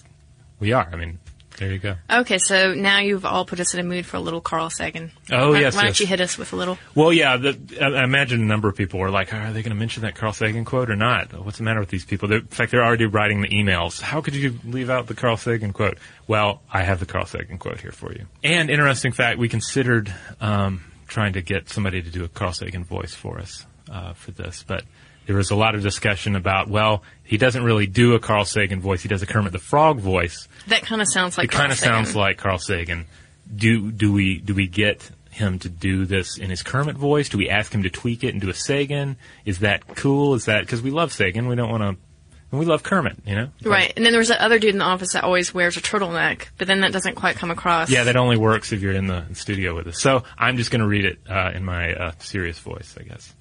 we 0.60 0.74
are. 0.74 0.90
I 0.92 0.96
mean, 0.96 1.20
there 1.58 1.72
you 1.72 1.80
go. 1.80 1.96
Okay, 2.10 2.38
so 2.38 2.74
now 2.74 3.00
you've 3.00 3.26
all 3.26 3.46
put 3.46 3.60
us 3.60 3.74
in 3.74 3.80
a 3.80 3.84
mood 3.84 4.06
for 4.06 4.18
a 4.18 4.20
little 4.20 4.42
Carl 4.42 4.70
Sagan. 4.70 5.12
Oh 5.32 5.52
why, 5.52 5.60
yes. 5.60 5.76
Why 5.76 5.84
don't 5.84 6.00
you 6.00 6.06
hit 6.06 6.22
us 6.22 6.38
with 6.38 6.54
a 6.54 6.56
little? 6.56 6.78
Well, 6.96 7.12
yeah. 7.12 7.38
The, 7.38 7.58
I 7.82 8.04
imagine 8.04 8.42
a 8.42 8.46
number 8.46 8.70
of 8.70 8.76
people 8.76 9.00
were 9.00 9.10
like, 9.10 9.34
"Are 9.34 9.52
they 9.52 9.64
going 9.64 9.72
to 9.72 9.80
mention 9.80 10.04
that 10.04 10.16
Carl 10.16 10.34
Sagan 10.34 10.66
quote 10.66 10.90
or 10.90 10.96
not? 10.96 11.34
What's 11.44 11.58
the 11.58 11.64
matter 11.64 11.80
with 11.80 11.90
these 11.90 12.06
people?" 12.06 12.28
They're, 12.28 12.40
in 12.40 12.48
fact, 12.48 12.72
they're 12.72 12.84
already 12.84 13.06
writing 13.06 13.42
the 13.42 13.50
emails. 13.50 14.00
How 14.00 14.22
could 14.22 14.36
you 14.36 14.60
leave 14.64 14.90
out 14.90 15.08
the 15.08 15.16
Carl 15.16 15.38
Sagan 15.38 15.74
quote? 15.74 15.98
Well, 16.28 16.62
I 16.72 16.84
have 16.84 17.00
the 17.00 17.06
Carl 17.06 17.26
Sagan 17.26 17.58
quote 17.58 17.82
here 17.82 17.92
for 17.92 18.14
you. 18.14 18.28
And 18.44 18.70
interesting 18.70 19.12
fact, 19.12 19.40
we 19.40 19.50
considered 19.50 20.14
um, 20.40 20.84
trying 21.08 21.34
to 21.34 21.42
get 21.42 21.70
somebody 21.70 22.02
to 22.02 22.10
do 22.10 22.24
a 22.24 22.28
Carl 22.28 22.54
Sagan 22.54 22.84
voice 22.84 23.16
for 23.16 23.40
us 23.40 23.66
uh, 23.92 24.14
for 24.14 24.32
this, 24.32 24.64
but 24.68 24.84
there 25.28 25.36
was 25.36 25.52
a 25.52 25.56
lot 25.56 25.76
of 25.76 25.84
discussion 25.84 26.36
about, 26.36 26.70
well, 26.70 27.04
he 27.24 27.38
doesn't 27.38 27.64
really 27.64 27.86
do 27.86 28.16
a 28.16 28.20
Carl 28.20 28.46
Sagan 28.46 28.80
voice. 28.80 29.02
He 29.02 29.10
does 29.10 29.22
a 29.22 29.28
Kermit 29.28 29.52
the 29.52 29.60
Frog 29.60 30.00
voice. 30.00 30.48
That 30.68 30.82
kind 30.82 31.02
of 31.02 31.08
sounds 31.08 31.38
like 31.38 31.46
it 31.46 31.52
kind 31.52 31.72
of 31.72 31.78
sounds 31.78 32.16
like 32.16 32.38
Carl 32.38 32.58
Sagan. 32.58 33.06
Do 33.54 33.92
do 33.92 34.12
we 34.12 34.40
do 34.40 34.56
we 34.56 34.68
get 34.68 35.10
him 35.30 35.60
to 35.60 35.70
do 35.70 36.06
this 36.06 36.38
in 36.38 36.50
his 36.50 36.64
Kermit 36.64 36.96
voice? 36.96 37.30
Do 37.30 37.38
we 37.38 37.50
ask 37.50 37.72
him 37.72 37.84
to 37.84 37.90
tweak 37.90 38.24
it 38.24 38.30
and 38.30 38.42
do 38.42 38.50
a 38.50 38.54
Sagan? 38.54 39.18
Is 39.46 39.60
that 39.60 39.86
cool? 39.96 40.34
Is 40.34 40.46
that 40.46 40.62
because 40.62 40.82
we 40.82 40.92
love 40.92 41.12
Sagan? 41.14 41.48
We 41.48 41.56
don't 41.56 41.70
want 41.70 41.84
to. 41.84 42.02
And 42.50 42.62
we 42.62 42.66
love 42.66 42.82
Kermit, 42.82 43.18
you 43.26 43.36
know? 43.36 43.50
Right. 43.62 43.92
And 43.98 44.06
then 44.06 44.14
there's 44.14 44.30
that 44.30 44.40
other 44.40 44.58
dude 44.58 44.70
in 44.70 44.78
the 44.78 44.86
office 44.86 45.12
that 45.12 45.26
always 45.26 45.54
wears 45.54 45.76
a 45.76 45.82
turtleneck, 45.82 46.48
but 46.58 46.66
then 46.66 46.80
that 46.80 46.94
doesn't 46.94 47.16
quite 47.16 47.36
come 47.36 47.52
across. 47.52 47.90
Yeah, 47.90 48.06
that 48.06 48.16
only 48.16 48.38
works 48.38 48.72
if 48.72 48.82
you're 48.82 48.94
in 48.94 49.08
the 49.08 49.26
studio 49.34 49.76
with 49.76 49.88
us. 49.88 50.02
So 50.02 50.24
I'm 50.38 50.56
just 50.56 50.72
going 50.72 50.80
to 50.80 50.88
read 50.88 51.04
it 51.04 51.20
uh, 51.30 51.52
in 51.54 51.66
my 51.66 51.94
uh, 51.94 52.12
serious 52.20 52.58
voice, 52.58 52.96
I 52.98 53.04
guess. 53.04 53.36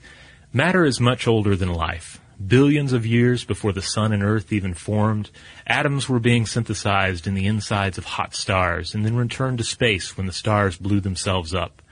Matter 0.56 0.86
is 0.86 1.02
much 1.02 1.28
older 1.28 1.54
than 1.54 1.74
life. 1.74 2.18
Billions 2.46 2.94
of 2.94 3.04
years 3.04 3.44
before 3.44 3.72
the 3.72 3.82
sun 3.82 4.10
and 4.10 4.22
earth 4.22 4.50
even 4.54 4.72
formed, 4.72 5.30
atoms 5.66 6.08
were 6.08 6.18
being 6.18 6.46
synthesized 6.46 7.26
in 7.26 7.34
the 7.34 7.46
insides 7.46 7.98
of 7.98 8.06
hot 8.06 8.34
stars 8.34 8.94
and 8.94 9.04
then 9.04 9.16
returned 9.16 9.58
to 9.58 9.64
space 9.64 10.16
when 10.16 10.26
the 10.26 10.32
stars 10.32 10.78
blew 10.78 10.98
themselves 10.98 11.54
up. 11.54 11.82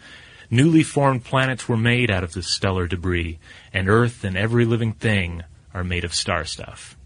Newly 0.49 0.83
formed 0.83 1.27
planets 1.27 1.69
were 1.69 1.77
made 1.77 2.11
out 2.11 2.25
of 2.25 2.33
this 2.33 2.47
stellar 2.47 2.87
debris, 2.87 3.39
and 3.71 3.91
Earth 3.91 4.25
and 4.25 4.35
every 4.35 4.65
living 4.65 4.95
thing 4.95 5.43
are 5.75 5.85
made 5.85 6.05
of 6.05 6.15
star 6.15 6.47
stuff. 6.47 6.97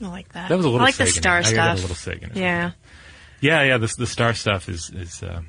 I 0.00 0.06
like 0.06 0.28
that. 0.34 0.50
That 0.50 0.56
was 0.56 0.66
a 0.66 0.68
little. 0.68 0.82
I 0.82 0.90
like 0.90 0.94
Sagan. 0.94 1.14
the 1.14 1.18
star 1.20 1.38
I 1.38 1.42
stuff. 1.42 1.78
a 1.78 1.80
little 1.80 1.96
Sagan. 1.96 2.30
Yeah. 2.36 2.70
Yeah, 3.40 3.62
yeah. 3.64 3.78
The 3.78 3.92
the 3.98 4.06
star 4.06 4.34
stuff 4.34 4.68
is 4.68 4.88
is 4.90 5.20
uh, 5.20 5.42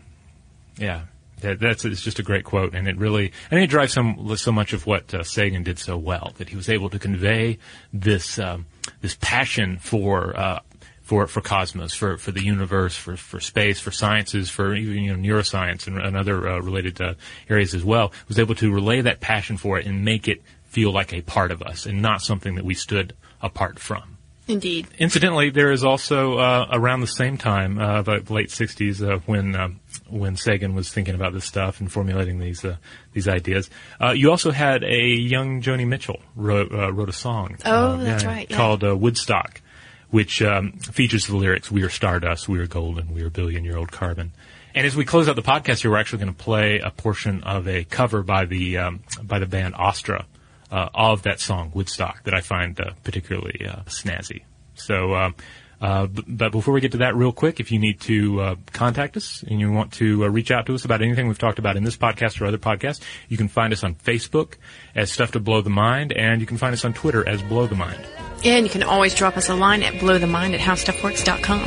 yeah 0.79 1.03
that, 1.41 1.59
that's 1.59 1.85
it's 1.85 2.01
just 2.01 2.19
a 2.19 2.23
great 2.23 2.43
quote, 2.43 2.73
and 2.73 2.87
it 2.87 2.97
really 2.97 3.31
and 3.51 3.59
it 3.59 3.67
drives 3.67 3.93
some 3.93 4.35
so 4.37 4.51
much 4.51 4.73
of 4.73 4.85
what 4.85 5.13
uh, 5.13 5.23
Sagan 5.23 5.63
did 5.63 5.79
so 5.79 5.97
well 5.97 6.33
that 6.37 6.49
he 6.49 6.55
was 6.55 6.69
able 6.69 6.89
to 6.89 6.99
convey 6.99 7.57
this 7.93 8.39
um, 8.39 8.65
this 9.01 9.17
passion 9.19 9.77
for. 9.77 10.37
Uh, 10.37 10.59
for, 11.01 11.25
for 11.25 11.41
cosmos, 11.41 11.95
for, 11.95 12.17
for 12.17 12.31
the 12.31 12.43
universe, 12.43 12.95
for, 12.95 13.17
for 13.17 13.39
space, 13.39 13.79
for 13.79 13.89
sciences, 13.89 14.47
for 14.47 14.75
even 14.75 14.93
you 14.93 15.17
know 15.17 15.17
neuroscience 15.17 15.87
and, 15.87 15.97
and 15.97 16.15
other 16.15 16.47
uh, 16.47 16.59
related 16.59 17.01
uh, 17.01 17.15
areas 17.49 17.73
as 17.73 17.83
well, 17.83 18.13
was 18.27 18.37
able 18.37 18.53
to 18.53 18.71
relay 18.71 19.01
that 19.01 19.19
passion 19.19 19.57
for 19.57 19.79
it 19.79 19.87
and 19.87 20.05
make 20.05 20.27
it 20.27 20.43
feel 20.65 20.91
like 20.91 21.11
a 21.11 21.21
part 21.21 21.51
of 21.51 21.63
us 21.63 21.87
and 21.87 21.99
not 21.99 22.21
something 22.21 22.53
that 22.53 22.63
we 22.63 22.75
stood 22.75 23.15
apart 23.41 23.79
from. 23.79 24.19
Indeed. 24.49 24.87
Incidentally, 24.97 25.51
there 25.51 25.71
is 25.71 25.83
also 25.83 26.37
uh, 26.37 26.67
around 26.71 27.01
the 27.01 27.07
same 27.07 27.37
time, 27.37 27.77
uh, 27.77 27.99
about 27.99 28.31
late 28.31 28.49
'60s, 28.49 29.07
uh, 29.07 29.19
when 29.25 29.55
um, 29.55 29.78
when 30.09 30.35
Sagan 30.35 30.75
was 30.75 30.89
thinking 30.89 31.15
about 31.15 31.33
this 31.33 31.45
stuff 31.45 31.79
and 31.79 31.91
formulating 31.91 32.39
these 32.39 32.63
uh, 32.65 32.77
these 33.13 33.27
ideas. 33.27 33.69
Uh, 34.01 34.11
you 34.11 34.29
also 34.29 34.51
had 34.51 34.83
a 34.83 35.07
young 35.07 35.61
Joni 35.61 35.87
Mitchell 35.87 36.19
wrote 36.35 36.71
uh, 36.71 36.91
wrote 36.91 37.09
a 37.09 37.13
song. 37.13 37.57
Oh, 37.65 37.97
that's 37.97 38.23
yeah, 38.23 38.29
right. 38.29 38.47
Yeah. 38.49 38.57
Called 38.57 38.83
Woodstock, 38.83 39.61
which 40.09 40.41
um, 40.41 40.73
features 40.73 41.27
the 41.27 41.35
lyrics 41.35 41.71
"We 41.71 41.83
are 41.83 41.89
stardust, 41.89 42.49
we 42.49 42.59
are 42.59 42.67
golden, 42.67 43.13
we 43.13 43.21
are 43.23 43.29
billion 43.29 43.63
year 43.63 43.77
old 43.77 43.91
carbon." 43.91 44.31
And 44.75 44.85
as 44.85 44.95
we 44.95 45.03
close 45.03 45.27
out 45.27 45.35
the 45.35 45.41
podcast 45.41 45.81
here, 45.81 45.91
we're 45.91 45.97
actually 45.97 46.19
going 46.19 46.33
to 46.33 46.43
play 46.43 46.79
a 46.79 46.91
portion 46.91 47.43
of 47.43 47.67
a 47.67 47.83
cover 47.83 48.21
by 48.23 48.45
the 48.45 48.77
um, 48.77 49.03
by 49.21 49.39
the 49.39 49.47
band 49.47 49.75
Astra 49.77 50.25
uh, 50.71 50.89
of 50.93 51.23
that 51.23 51.39
song 51.39 51.71
Woodstock 51.73 52.23
that 52.23 52.33
I 52.33 52.41
find 52.41 52.79
uh, 52.79 52.91
particularly 53.03 53.65
uh, 53.65 53.81
snazzy. 53.85 54.43
So. 54.75 55.15
Um, 55.15 55.35
uh, 55.81 56.07
but 56.07 56.51
before 56.51 56.73
we 56.73 56.81
get 56.81 56.91
to 56.91 56.97
that, 56.99 57.15
real 57.15 57.31
quick, 57.31 57.59
if 57.59 57.71
you 57.71 57.79
need 57.79 58.01
to 58.01 58.41
uh, 58.41 58.55
contact 58.73 59.15
us 59.17 59.43
and 59.47 59.59
you 59.59 59.71
want 59.71 59.93
to 59.93 60.25
uh, 60.25 60.27
reach 60.27 60.51
out 60.51 60.65
to 60.65 60.75
us 60.75 60.85
about 60.85 61.01
anything 61.01 61.27
we've 61.27 61.39
talked 61.39 61.59
about 61.59 61.77
in 61.77 61.83
this 61.83 61.97
podcast 61.97 62.41
or 62.41 62.45
other 62.45 62.57
podcasts, 62.57 63.01
you 63.27 63.37
can 63.37 63.47
find 63.47 63.71
us 63.71 63.83
on 63.83 63.95
Facebook 63.95 64.55
as 64.95 65.11
Stuff 65.11 65.31
to 65.31 65.39
Blow 65.39 65.61
the 65.61 65.69
Mind, 65.69 66.11
and 66.11 66.41
you 66.41 66.47
can 66.47 66.57
find 66.57 66.73
us 66.73 66.83
on 66.83 66.93
Twitter 66.93 67.27
as 67.27 67.41
Blow 67.43 67.67
the 67.67 67.75
Mind. 67.75 67.99
And 68.43 68.65
you 68.65 68.71
can 68.71 68.83
always 68.83 69.15
drop 69.15 69.35
us 69.35 69.49
a 69.49 69.55
line 69.55 69.83
at 69.83 69.95
blowthemind 69.95 70.53
at 70.53 70.61
howstuffworks.com. 70.61 71.63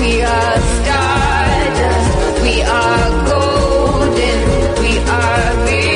We 0.00 0.22
are 0.22 0.60
stardust. 0.60 2.42
We 2.42 2.62
are 2.62 3.26
golden. 3.26 4.82
We 4.82 4.98
are 4.98 5.66
brilliantly 5.66 5.95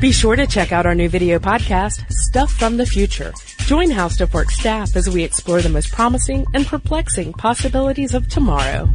Be 0.00 0.12
sure 0.12 0.34
to 0.34 0.46
check 0.46 0.72
out 0.72 0.86
our 0.86 0.94
new 0.94 1.10
video 1.10 1.38
podcast, 1.38 2.10
Stuff 2.10 2.50
from 2.50 2.78
the 2.78 2.86
Future. 2.86 3.34
Join 3.66 3.90
How 3.90 4.08
Stuff 4.08 4.32
Works 4.32 4.58
staff 4.58 4.96
as 4.96 5.10
we 5.10 5.22
explore 5.22 5.60
the 5.60 5.68
most 5.68 5.92
promising 5.92 6.46
and 6.54 6.66
perplexing 6.66 7.34
possibilities 7.34 8.14
of 8.14 8.26
tomorrow. 8.26 8.88